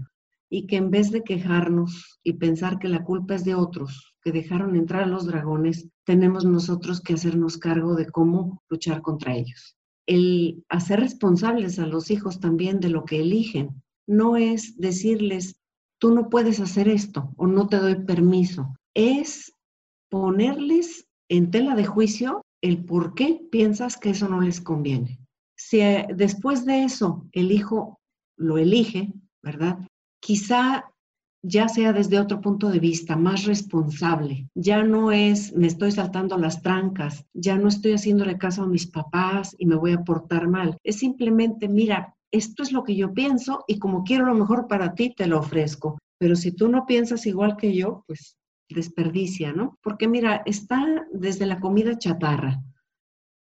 y 0.50 0.68
que 0.68 0.78
en 0.78 0.92
vez 0.92 1.12
de 1.12 1.24
quejarnos 1.24 2.20
y 2.24 2.34
pensar 2.34 2.78
que 2.78 2.88
la 2.88 3.04
culpa 3.04 3.36
es 3.36 3.44
de 3.44 3.56
otros 3.56 4.14
que 4.22 4.32
dejaron 4.32 4.76
entrar 4.76 5.04
a 5.04 5.08
los 5.08 5.26
dragones, 5.26 5.90
tenemos 6.06 6.46
nosotros 6.46 7.02
que 7.02 7.14
hacernos 7.14 7.58
cargo 7.58 7.96
de 7.96 8.08
cómo 8.08 8.62
luchar 8.70 9.02
contra 9.02 9.36
ellos. 9.36 9.77
El 10.08 10.64
hacer 10.70 11.02
responsables 11.02 11.78
a 11.80 11.86
los 11.86 12.10
hijos 12.10 12.40
también 12.40 12.80
de 12.80 12.90
lo 12.90 13.06
que 13.06 13.20
eligen 13.20 13.84
no 14.08 14.38
es 14.38 14.78
decirles, 14.78 15.60
tú 16.00 16.14
no 16.14 16.30
puedes 16.30 16.60
hacer 16.60 16.88
esto 16.88 17.34
o 17.38 17.46
no 17.46 17.68
te 17.68 17.78
doy 17.78 17.96
permiso. 17.96 18.74
Es 18.94 19.54
ponerles 20.10 21.08
en 21.30 21.52
tela 21.52 21.76
de 21.76 21.86
juicio 21.86 22.42
el 22.62 22.86
por 22.86 23.14
qué 23.14 23.42
piensas 23.52 23.98
que 23.98 24.12
eso 24.12 24.28
no 24.30 24.42
les 24.42 24.62
conviene. 24.62 25.20
Si 25.56 25.82
eh, 25.82 26.08
después 26.16 26.66
de 26.66 26.84
eso 26.84 27.28
el 27.32 27.52
hijo 27.52 28.00
lo 28.38 28.58
elige, 28.58 29.14
¿verdad? 29.44 29.80
Quizá 30.22 30.92
ya 31.44 31.70
sea 31.70 31.94
desde 31.94 32.20
otro 32.20 32.42
punto 32.42 32.70
de 32.70 32.80
vista, 32.80 33.16
más 33.16 33.46
responsable. 33.46 34.48
Ya 34.56 34.84
no 34.84 35.12
es, 35.12 35.54
me 35.54 35.68
estoy 35.68 35.92
saltando 35.92 36.38
las 36.38 36.62
trancas, 36.62 37.26
ya 37.34 37.58
no 37.58 37.68
estoy 37.68 37.94
haciéndole 37.94 38.38
caso 38.38 38.64
a 38.64 38.68
mis 38.68 38.88
papás 38.88 39.56
y 39.58 39.66
me 39.66 39.76
voy 39.76 39.94
a 39.94 40.04
portar 40.04 40.48
mal. 40.48 40.78
Es 40.84 40.98
simplemente, 40.98 41.68
mira, 41.68 42.16
esto 42.32 42.64
es 42.64 42.72
lo 42.72 42.84
que 42.84 42.96
yo 42.96 43.14
pienso 43.14 43.64
y 43.68 43.80
como 43.80 44.04
quiero 44.04 44.26
lo 44.26 44.36
mejor 44.36 44.68
para 44.68 44.94
ti, 44.94 45.14
te 45.16 45.28
lo 45.28 45.40
ofrezco. 45.40 45.98
Pero 46.20 46.36
si 46.36 46.52
tú 46.52 46.68
no 46.68 46.86
piensas 46.86 47.26
igual 47.26 47.58
que 47.58 47.76
yo, 47.76 48.04
pues 48.08 48.38
desperdicia, 48.70 49.54
¿no? 49.54 49.78
Porque 49.82 50.08
mira, 50.08 50.42
está 50.46 51.06
desde 51.14 51.46
la 51.46 51.60
comida 51.60 51.98
chatarra. 51.98 52.62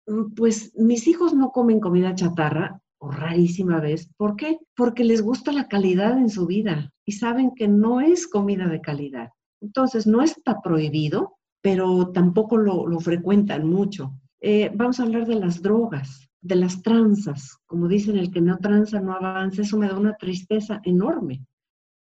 Mm, 0.07 0.35
pues 0.35 0.72
mis 0.76 1.07
hijos 1.07 1.35
no 1.35 1.50
comen 1.50 1.81
comida 1.81 2.14
chatarra, 2.14 2.81
rarísima 3.10 3.80
vez. 3.80 4.08
¿Por 4.16 4.36
qué? 4.36 4.58
Porque 4.76 5.04
les 5.04 5.22
gusta 5.22 5.52
la 5.52 5.68
calidad 5.68 6.18
en 6.18 6.30
su 6.30 6.46
vida 6.46 6.92
y 7.04 7.12
saben 7.12 7.54
que 7.54 7.68
no 7.68 8.00
es 8.00 8.26
comida 8.26 8.68
de 8.68 8.80
calidad. 8.80 9.30
Entonces, 9.60 10.06
no 10.06 10.22
está 10.22 10.60
prohibido, 10.60 11.38
pero 11.60 12.10
tampoco 12.12 12.56
lo, 12.56 12.98
frecuentan 13.00 13.66
mucho. 13.68 14.12
Eh, 14.40 14.70
vamos 14.74 14.98
a 14.98 15.04
hablar 15.04 15.26
de 15.26 15.36
las 15.36 15.62
drogas 15.62 16.28
de 16.42 16.56
las 16.56 16.82
tranzas, 16.82 17.56
como 17.66 17.88
dicen, 17.88 18.18
el 18.18 18.30
que 18.30 18.40
no 18.40 18.58
tranza 18.58 19.00
no 19.00 19.14
avanza, 19.14 19.62
eso 19.62 19.78
me 19.78 19.88
da 19.88 19.96
una 19.96 20.16
tristeza 20.16 20.80
enorme, 20.84 21.46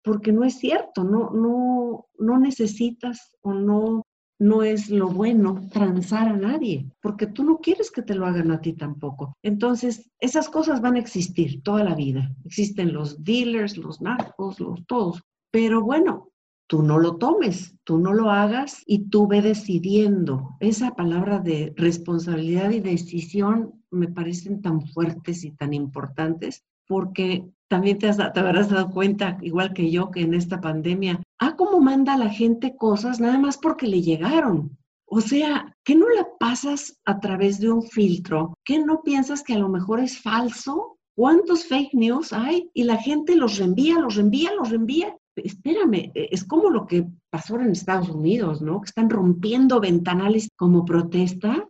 porque 0.03 0.32
no 0.32 0.43
es 0.43 0.56
cierto, 0.56 1.03
no, 1.03 1.29
no, 1.29 2.08
no 2.17 2.39
necesitas 2.39 3.38
o 3.41 3.53
no, 3.53 4.03
no 4.43 4.62
es 4.62 4.89
lo 4.89 5.08
bueno 5.08 5.69
transar 5.71 6.27
a 6.27 6.36
nadie, 6.36 6.86
porque 7.01 7.27
tú 7.27 7.45
no 7.45 7.60
quieres 7.60 7.89
que 7.89 8.01
te 8.01 8.13
lo 8.13 8.25
hagan 8.25 8.51
a 8.51 8.60
ti 8.60 8.73
tampoco. 8.73 9.38
Entonces, 9.41 10.12
esas 10.19 10.49
cosas 10.49 10.82
van 10.82 10.95
a 10.95 10.99
existir 10.99 11.63
toda 11.63 11.82
la 11.86 11.95
vida. 11.95 12.29
Existen 12.43 12.91
los 12.91 13.23
dealers, 13.23 13.77
los 13.77 14.01
narcos, 14.01 14.60
los 14.60 14.86
todos. 14.86 15.23
Pero 15.49 15.82
bueno, 15.82 16.34
tú 16.67 16.84
no 16.84 16.99
lo 16.99 17.15
tomes, 17.15 17.77
tú 17.86 17.99
no 17.99 18.12
lo 18.12 18.32
hagas 18.32 18.84
y 18.86 19.08
tú 19.08 19.27
ve 19.27 19.41
decidiendo. 19.41 20.58
Esa 20.60 20.91
palabra 20.91 21.39
de 21.39 21.73
responsabilidad 21.77 22.71
y 22.71 22.82
decisión 22.82 23.82
me 23.91 24.10
parecen 24.10 24.62
tan 24.62 24.82
fuertes 24.82 25.45
y 25.45 25.51
tan 25.51 25.73
importantes 25.73 26.65
porque 26.86 27.47
también 27.73 27.97
te, 27.97 28.13
te, 28.13 28.39
habrás 28.39 28.69
dado 28.69 28.91
cuenta, 28.91 29.39
igual 29.41 29.73
que 29.73 29.89
yo, 29.89 30.12
que 30.12 30.21
en 30.21 30.36
esta 30.36 30.62
pandemia, 30.62 31.23
ah, 31.39 31.55
cómo 31.55 31.79
manda 31.79 32.15
la 32.17 32.30
gente 32.30 32.76
cosas 32.76 33.19
nada 33.19 33.39
más 33.39 33.57
porque 33.57 33.88
le 33.88 34.03
llegaron. 34.03 34.78
O 35.07 35.21
sea, 35.21 35.76
que 35.84 35.95
no 35.95 36.07
la 36.07 36.28
pasas 36.39 36.99
a 37.03 37.19
través 37.19 37.59
de 37.59 37.71
un 37.71 37.82
filtro, 37.82 38.53
que 38.63 38.78
no 38.78 39.01
piensas 39.01 39.41
que 39.41 39.55
a 39.55 39.57
lo 39.57 39.69
mejor 39.69 40.01
es 40.01 40.21
falso. 40.21 40.99
¿Cuántos 41.15 41.65
fake 41.65 41.95
news 41.95 42.32
hay? 42.32 42.69
Y 42.76 42.84
la 42.84 42.97
gente 42.97 43.36
los 43.36 43.57
reenvía, 43.57 43.97
los 43.97 44.17
reenvía, 44.17 44.51
los 44.53 44.69
reenvía. 44.69 45.17
Espérame, 45.36 46.11
e, 46.13 46.30
es 46.30 46.43
como 46.43 46.69
lo 46.69 46.86
que 46.86 47.07
pasó 47.32 47.55
en 47.59 47.71
Estados 47.71 48.09
Unidos, 48.09 48.61
¿no? 48.61 48.82
Que 48.82 48.89
están 48.89 49.09
rompiendo 49.09 49.80
ventanales 49.80 50.47
como 50.55 50.86
protesta. 50.86 51.67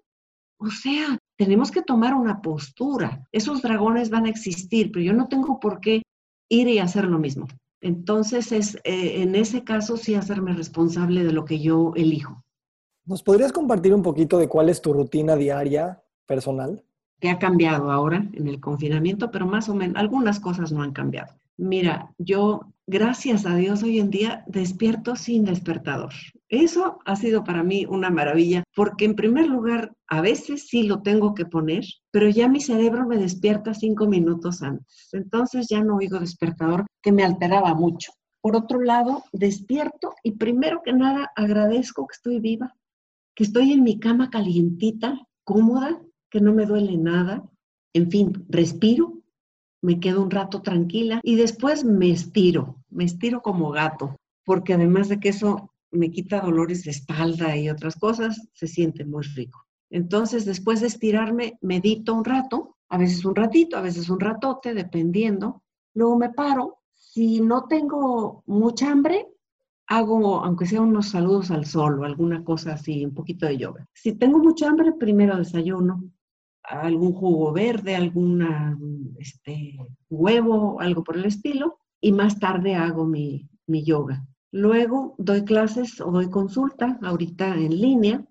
O 0.63 0.69
sea, 0.69 1.17
tenemos 1.37 1.71
que 1.71 1.81
tomar 1.81 2.13
una 2.13 2.41
postura. 2.41 3.27
Esos 3.33 3.61
dragones 3.61 4.09
van 4.09 4.25
a 4.25 4.29
existir, 4.29 4.91
pero 4.93 5.03
yo 5.03 5.11
no 5.11 5.27
tengo 5.27 5.59
por 5.59 5.81
qué 5.81 6.01
ir 6.49 6.67
y 6.69 6.79
hacer 6.79 7.05
lo 7.05 7.19
mismo. 7.19 7.47
Entonces, 7.81 8.53
es, 8.53 8.75
eh, 8.85 9.21
en 9.21 9.35
ese 9.35 9.65
caso, 9.65 9.97
sí 9.97 10.15
hacerme 10.15 10.53
responsable 10.53 11.25
de 11.25 11.33
lo 11.33 11.43
que 11.43 11.59
yo 11.59 11.91
elijo. 11.95 12.45
¿Nos 13.05 13.23
podrías 13.23 13.51
compartir 13.51 13.93
un 13.93 14.03
poquito 14.03 14.37
de 14.37 14.47
cuál 14.47 14.69
es 14.69 14.81
tu 14.81 14.93
rutina 14.93 15.35
diaria 15.35 16.01
personal? 16.25 16.81
Que 17.19 17.29
ha 17.29 17.39
cambiado 17.39 17.91
ahora 17.91 18.25
en 18.31 18.47
el 18.47 18.61
confinamiento, 18.61 19.31
pero 19.31 19.45
más 19.45 19.67
o 19.67 19.75
menos 19.75 19.97
algunas 19.97 20.39
cosas 20.39 20.71
no 20.71 20.81
han 20.81 20.93
cambiado. 20.93 21.33
Mira, 21.57 22.13
yo, 22.17 22.71
gracias 22.87 23.45
a 23.45 23.55
Dios, 23.55 23.83
hoy 23.83 23.99
en 23.99 24.09
día 24.09 24.45
despierto 24.47 25.17
sin 25.17 25.43
despertador. 25.43 26.13
Eso 26.53 26.99
ha 27.05 27.15
sido 27.15 27.43
para 27.43 27.63
mí 27.63 27.87
una 27.89 28.11
maravilla, 28.11 28.63
porque 28.75 29.05
en 29.05 29.15
primer 29.15 29.47
lugar, 29.47 29.91
a 30.07 30.21
veces 30.21 30.67
sí 30.67 30.83
lo 30.83 31.01
tengo 31.01 31.33
que 31.33 31.47
poner, 31.47 31.83
pero 32.11 32.29
ya 32.29 32.47
mi 32.47 32.61
cerebro 32.61 33.07
me 33.07 33.17
despierta 33.17 33.73
cinco 33.73 34.05
minutos 34.05 34.61
antes. 34.61 35.09
Entonces 35.13 35.65
ya 35.67 35.83
no 35.83 35.95
oigo 35.95 36.19
despertador, 36.19 36.85
que 37.01 37.11
me 37.11 37.23
alteraba 37.23 37.73
mucho. 37.73 38.11
Por 38.39 38.55
otro 38.55 38.81
lado, 38.81 39.23
despierto 39.31 40.13
y 40.21 40.33
primero 40.33 40.83
que 40.85 40.93
nada 40.93 41.31
agradezco 41.35 42.05
que 42.05 42.13
estoy 42.13 42.39
viva, 42.39 42.75
que 43.33 43.45
estoy 43.45 43.71
en 43.71 43.81
mi 43.81 43.99
cama 43.99 44.29
calientita, 44.29 45.27
cómoda, 45.43 46.03
que 46.29 46.39
no 46.39 46.53
me 46.53 46.67
duele 46.67 46.97
nada. 46.97 47.49
En 47.93 48.11
fin, 48.11 48.45
respiro, 48.47 49.23
me 49.81 49.99
quedo 49.99 50.21
un 50.21 50.29
rato 50.29 50.61
tranquila 50.61 51.19
y 51.23 51.35
después 51.35 51.83
me 51.83 52.11
estiro, 52.11 52.77
me 52.91 53.05
estiro 53.05 53.41
como 53.41 53.71
gato, 53.71 54.17
porque 54.45 54.75
además 54.75 55.09
de 55.09 55.19
que 55.19 55.29
eso 55.29 55.72
me 55.93 56.11
quita 56.11 56.41
dolores 56.41 56.83
de 56.83 56.91
espalda 56.91 57.55
y 57.55 57.69
otras 57.69 57.95
cosas, 57.95 58.49
se 58.53 58.67
siente 58.67 59.05
muy 59.05 59.23
rico. 59.23 59.65
Entonces, 59.89 60.45
después 60.45 60.81
de 60.81 60.87
estirarme, 60.87 61.57
medito 61.61 62.13
un 62.15 62.25
rato, 62.25 62.77
a 62.89 62.97
veces 62.97 63.23
un 63.25 63.35
ratito, 63.35 63.77
a 63.77 63.81
veces 63.81 64.09
un 64.09 64.19
ratote, 64.19 64.73
dependiendo. 64.73 65.63
Luego 65.93 66.17
me 66.17 66.29
paro. 66.31 66.79
Si 66.93 67.41
no 67.41 67.65
tengo 67.65 68.43
mucha 68.47 68.91
hambre, 68.91 69.27
hago, 69.87 70.43
aunque 70.43 70.65
sea 70.65 70.81
unos 70.81 71.09
saludos 71.09 71.51
al 71.51 71.65
sol 71.65 71.99
o 71.99 72.03
alguna 72.05 72.43
cosa 72.43 72.73
así, 72.73 73.05
un 73.05 73.13
poquito 73.13 73.45
de 73.45 73.57
yoga. 73.57 73.87
Si 73.93 74.13
tengo 74.13 74.39
mucha 74.39 74.67
hambre, 74.67 74.93
primero 74.93 75.37
desayuno, 75.37 76.03
algún 76.63 77.13
jugo 77.13 77.51
verde, 77.51 77.95
algún 77.95 79.15
este, 79.19 79.77
huevo, 80.09 80.79
algo 80.79 81.03
por 81.03 81.17
el 81.17 81.25
estilo, 81.25 81.79
y 82.01 82.11
más 82.11 82.39
tarde 82.39 82.75
hago 82.75 83.05
mi, 83.05 83.49
mi 83.67 83.83
yoga. 83.83 84.25
Luego 84.53 85.15
doy 85.17 85.45
clases 85.45 85.99
o 85.99 86.11
doy 86.11 86.29
consulta 86.29 86.99
ahorita 87.01 87.55
en 87.55 87.81
línea, 87.81 88.23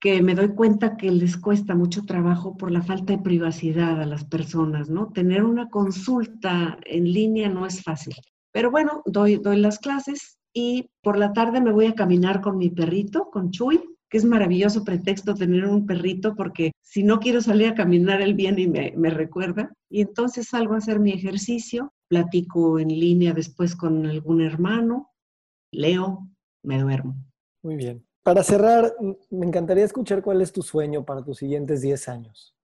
que 0.00 0.22
me 0.22 0.34
doy 0.34 0.54
cuenta 0.54 0.96
que 0.96 1.10
les 1.10 1.36
cuesta 1.36 1.74
mucho 1.74 2.06
trabajo 2.06 2.56
por 2.56 2.70
la 2.70 2.80
falta 2.80 3.12
de 3.12 3.22
privacidad 3.22 4.00
a 4.00 4.06
las 4.06 4.24
personas, 4.24 4.88
¿no? 4.88 5.12
Tener 5.12 5.44
una 5.44 5.68
consulta 5.68 6.78
en 6.86 7.12
línea 7.12 7.50
no 7.50 7.66
es 7.66 7.82
fácil. 7.82 8.14
Pero 8.50 8.70
bueno, 8.70 9.02
doy, 9.04 9.36
doy 9.36 9.58
las 9.58 9.78
clases 9.78 10.38
y 10.54 10.88
por 11.02 11.18
la 11.18 11.34
tarde 11.34 11.60
me 11.60 11.72
voy 11.72 11.84
a 11.84 11.94
caminar 11.94 12.40
con 12.40 12.56
mi 12.56 12.70
perrito, 12.70 13.28
con 13.30 13.50
Chuy, 13.50 13.78
que 14.08 14.16
es 14.16 14.24
maravilloso 14.24 14.84
pretexto 14.84 15.34
tener 15.34 15.66
un 15.66 15.84
perrito 15.84 16.34
porque 16.34 16.72
si 16.80 17.02
no 17.02 17.20
quiero 17.20 17.42
salir 17.42 17.68
a 17.68 17.74
caminar, 17.74 18.22
él 18.22 18.32
viene 18.32 18.62
y 18.62 18.68
me, 18.68 18.94
me, 18.96 19.10
recuerda. 19.10 19.70
Y 19.90 20.00
entonces 20.00 20.48
salgo 20.48 20.72
a 20.72 20.78
hacer 20.78 20.98
mi 20.98 21.12
ejercicio, 21.12 21.92
platico 22.08 22.78
en 22.78 22.88
línea 22.88 23.34
después 23.34 23.76
con 23.76 24.06
algún 24.06 24.40
hermano, 24.40 25.10
leo, 25.70 26.28
me 26.62 26.80
duermo. 26.80 27.16
Muy 27.62 27.76
bien. 27.76 28.04
Para 28.22 28.42
cerrar, 28.42 28.94
me 29.30 29.46
encantaría 29.46 29.84
escuchar 29.84 30.22
cuál 30.22 30.42
es 30.42 30.52
tu 30.52 30.62
sueño 30.62 31.04
para 31.04 31.24
tus 31.24 31.38
siguientes 31.38 31.80
10 31.80 32.08
años. 32.08 32.54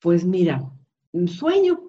Pues 0.00 0.24
mira, 0.24 0.70
un 1.12 1.28
sueño 1.28 1.80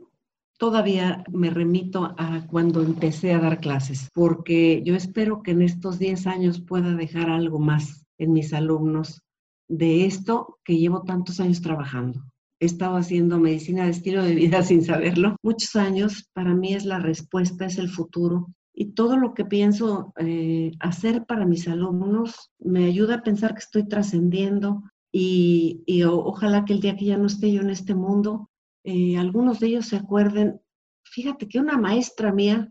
todavía 0.58 1.24
me 1.32 1.50
remito 1.50 2.16
a 2.18 2.48
cuando 2.48 2.82
empecé 2.82 3.34
a 3.34 3.40
dar 3.40 3.60
clases, 3.60 4.10
porque 4.14 4.82
yo 4.84 4.96
espero 4.96 5.44
que 5.44 5.52
en 5.52 5.62
estos 5.62 6.00
10 6.00 6.28
años 6.28 6.62
pueda 6.62 6.94
dejar 6.96 7.30
algo 7.30 7.60
más 7.60 8.06
en 8.18 8.34
mis 8.34 8.54
alumnos 8.54 9.22
de 9.68 10.06
esto 10.06 10.60
que 10.64 10.78
llevo 10.78 11.04
tantos 11.04 11.40
años 11.40 11.62
trabajando. 11.62 12.24
He 12.60 12.66
estado 12.66 12.96
haciendo 12.96 13.40
medicina 13.40 13.86
de 13.86 13.92
estilo 13.92 14.24
de 14.24 14.34
vida 14.34 14.64
sin 14.64 14.84
saberlo. 14.84 15.36
Muchos 15.44 15.76
años, 15.76 16.30
para 16.34 16.54
mí 16.54 16.74
es 16.74 16.86
la 16.86 17.00
respuesta, 17.00 17.66
es 17.66 17.78
el 17.78 17.90
futuro. 17.90 18.48
Y 18.80 18.92
todo 18.92 19.18
lo 19.18 19.34
que 19.34 19.44
pienso 19.44 20.14
eh, 20.20 20.72
hacer 20.80 21.26
para 21.26 21.48
mis 21.48 21.68
alumnos 21.68 22.52
me 22.60 22.86
ayuda 22.86 23.16
a 23.16 23.24
pensar 23.24 23.54
que 23.56 23.62
estoy 23.62 23.88
trascendiendo 23.88 24.84
y, 25.12 26.04
ojalá 26.04 26.64
que 26.64 26.74
el 26.74 26.82
día 26.82 26.96
que 26.96 27.06
ya 27.06 27.18
no 27.18 27.26
esté 27.26 27.52
yo 27.52 27.62
en 27.62 27.72
este 27.72 27.96
mundo, 27.96 28.52
eh, 28.84 29.18
algunos 29.18 29.60
de 29.60 29.68
ellos 29.68 29.88
se 29.88 29.96
acuerden, 29.96 30.62
fíjate 31.04 31.48
que 31.48 31.60
una 31.60 31.80
maestra 31.80 32.32
mía 32.32 32.70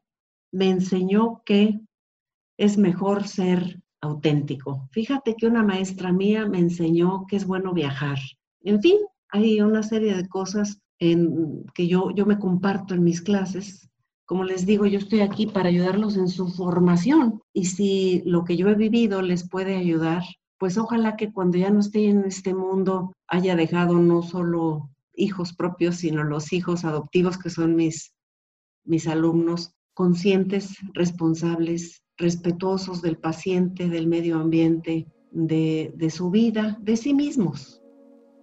me 0.53 0.71
enseñó 0.71 1.43
que 1.45 1.81
es 2.57 2.79
mejor 2.79 3.27
ser 3.27 3.83
auténtico. 4.01 4.89
Fíjate 4.93 5.35
que 5.35 5.49
una 5.49 5.65
maestra 5.65 6.13
mía 6.13 6.47
me 6.47 6.61
enseñó 6.61 7.27
que 7.27 7.35
es 7.35 7.47
bueno 7.49 7.73
viajar. 7.73 8.19
En 8.61 8.81
fin, 8.81 8.99
hay 9.31 9.61
una 9.61 9.83
serie 9.83 10.15
de 10.15 10.29
cosas 10.29 10.81
en, 11.01 11.65
que 11.75 11.89
yo, 11.89 12.13
yo 12.15 12.27
me 12.27 12.39
comparto 12.39 12.95
en 12.95 13.03
mis 13.03 13.21
clases. 13.21 13.91
Como 14.27 14.43
les 14.43 14.67
digo, 14.67 14.87
yo 14.87 14.99
estoy 14.99 15.21
aquí 15.21 15.47
para 15.47 15.69
ayudarlos 15.69 16.17
en 16.17 16.29
su 16.29 16.49
formación 16.49 17.41
y 17.53 17.67
si 17.67 18.23
lo 18.27 18.45
que 18.45 18.57
yo 18.57 18.69
he 18.69 18.75
vivido 18.75 19.23
les 19.23 19.49
puede 19.49 19.77
ayudar, 19.77 20.25
pues 20.59 20.77
ojalá 20.79 21.17
que 21.17 21.33
cuando 21.33 21.59
ya 21.59 21.71
no 21.71 21.81
esté 21.81 22.09
en 22.09 22.25
este 22.25 22.53
mundo 22.53 23.13
haya 23.29 23.55
dejado 23.55 23.95
no 23.95 24.23
solo 24.23 24.91
hijos 25.15 25.55
propios, 25.55 25.97
sino 25.99 26.25
los 26.25 26.53
hijos 26.53 26.85
adoptivos 26.85 27.39
que 27.39 27.51
son 27.51 27.77
mis, 27.77 28.15
mis 28.85 29.07
alumnos, 29.07 29.73
conscientes, 29.95 30.77
responsables, 30.93 32.03
respetuosos 32.17 33.03
del 33.03 33.19
paciente, 33.19 33.89
del 33.89 34.09
medio 34.09 34.39
ambiente, 34.39 35.07
de, 35.31 36.11
su 36.11 36.31
vida, 36.31 36.79
de 36.83 36.97
sí 36.97 37.15
mismos, 37.15 37.83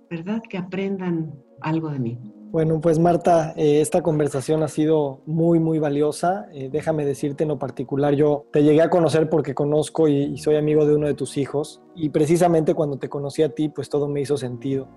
¿verdad? 0.10 0.42
Que 0.48 0.58
aprendan 0.58 1.34
algo 1.62 1.90
de 1.90 2.00
mí. 2.00 2.20
Bueno, 2.54 2.80
pues 2.80 3.00
Marta, 3.00 3.54
eh, 3.58 3.82
esta 3.82 4.04
conversación 4.04 4.62
ha 4.62 4.68
sido 4.68 5.22
muy, 5.26 5.60
muy 5.60 5.80
valiosa. 5.80 6.46
Eh, 6.54 6.70
déjame 6.72 7.04
decirte 7.04 7.44
en 7.44 7.50
lo 7.50 7.58
particular, 7.58 8.14
yo 8.14 8.46
te 8.54 8.62
llegué 8.62 8.84
a 8.84 8.92
conocer 8.92 9.28
porque 9.28 9.56
conozco 9.56 10.08
y, 10.08 10.38
soy 10.38 10.56
amigo 10.56 10.86
de 10.86 10.96
uno 10.96 11.08
de 11.08 11.16
tus 11.16 11.38
hijos 11.38 11.82
y 11.96 12.10
precisamente 12.10 12.76
cuando 12.76 12.98
te 12.98 13.10
conocí 13.10 13.42
a 13.42 13.50
ti, 13.50 13.70
pues 13.70 13.90
todo 13.90 14.08
me 14.08 14.22
hizo 14.22 14.38
sentido. 14.38 14.88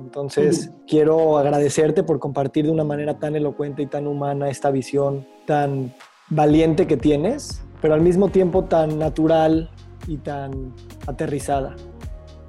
Entonces, 0.00 0.72
quiero 0.88 1.38
agradecerte 1.38 2.02
por 2.02 2.18
compartir 2.18 2.66
de 2.66 2.72
una 2.72 2.82
manera 2.82 3.20
tan 3.20 3.36
elocuente 3.36 3.82
y 3.82 3.86
tan 3.86 4.08
humana 4.08 4.50
esta 4.50 4.72
visión 4.72 5.26
tan 5.46 5.94
valiente 6.28 6.88
que 6.88 6.96
tienes 6.96 7.62
pero 7.80 7.94
al 7.94 8.00
mismo 8.00 8.30
tiempo 8.30 8.64
tan 8.64 8.98
natural 8.98 9.70
y 10.06 10.16
tan 10.16 10.74
aterrizada. 11.06 11.76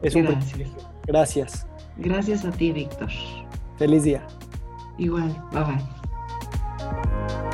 Es 0.01 0.15
un 0.15 0.25
privilegio. 0.25 0.77
Gracias. 1.05 1.67
Gracias 1.97 2.45
a 2.45 2.51
ti, 2.51 2.71
Víctor. 2.71 3.09
Feliz 3.77 4.03
día. 4.03 4.25
Igual, 4.97 5.35
bye 5.51 5.63
bye. 5.63 7.46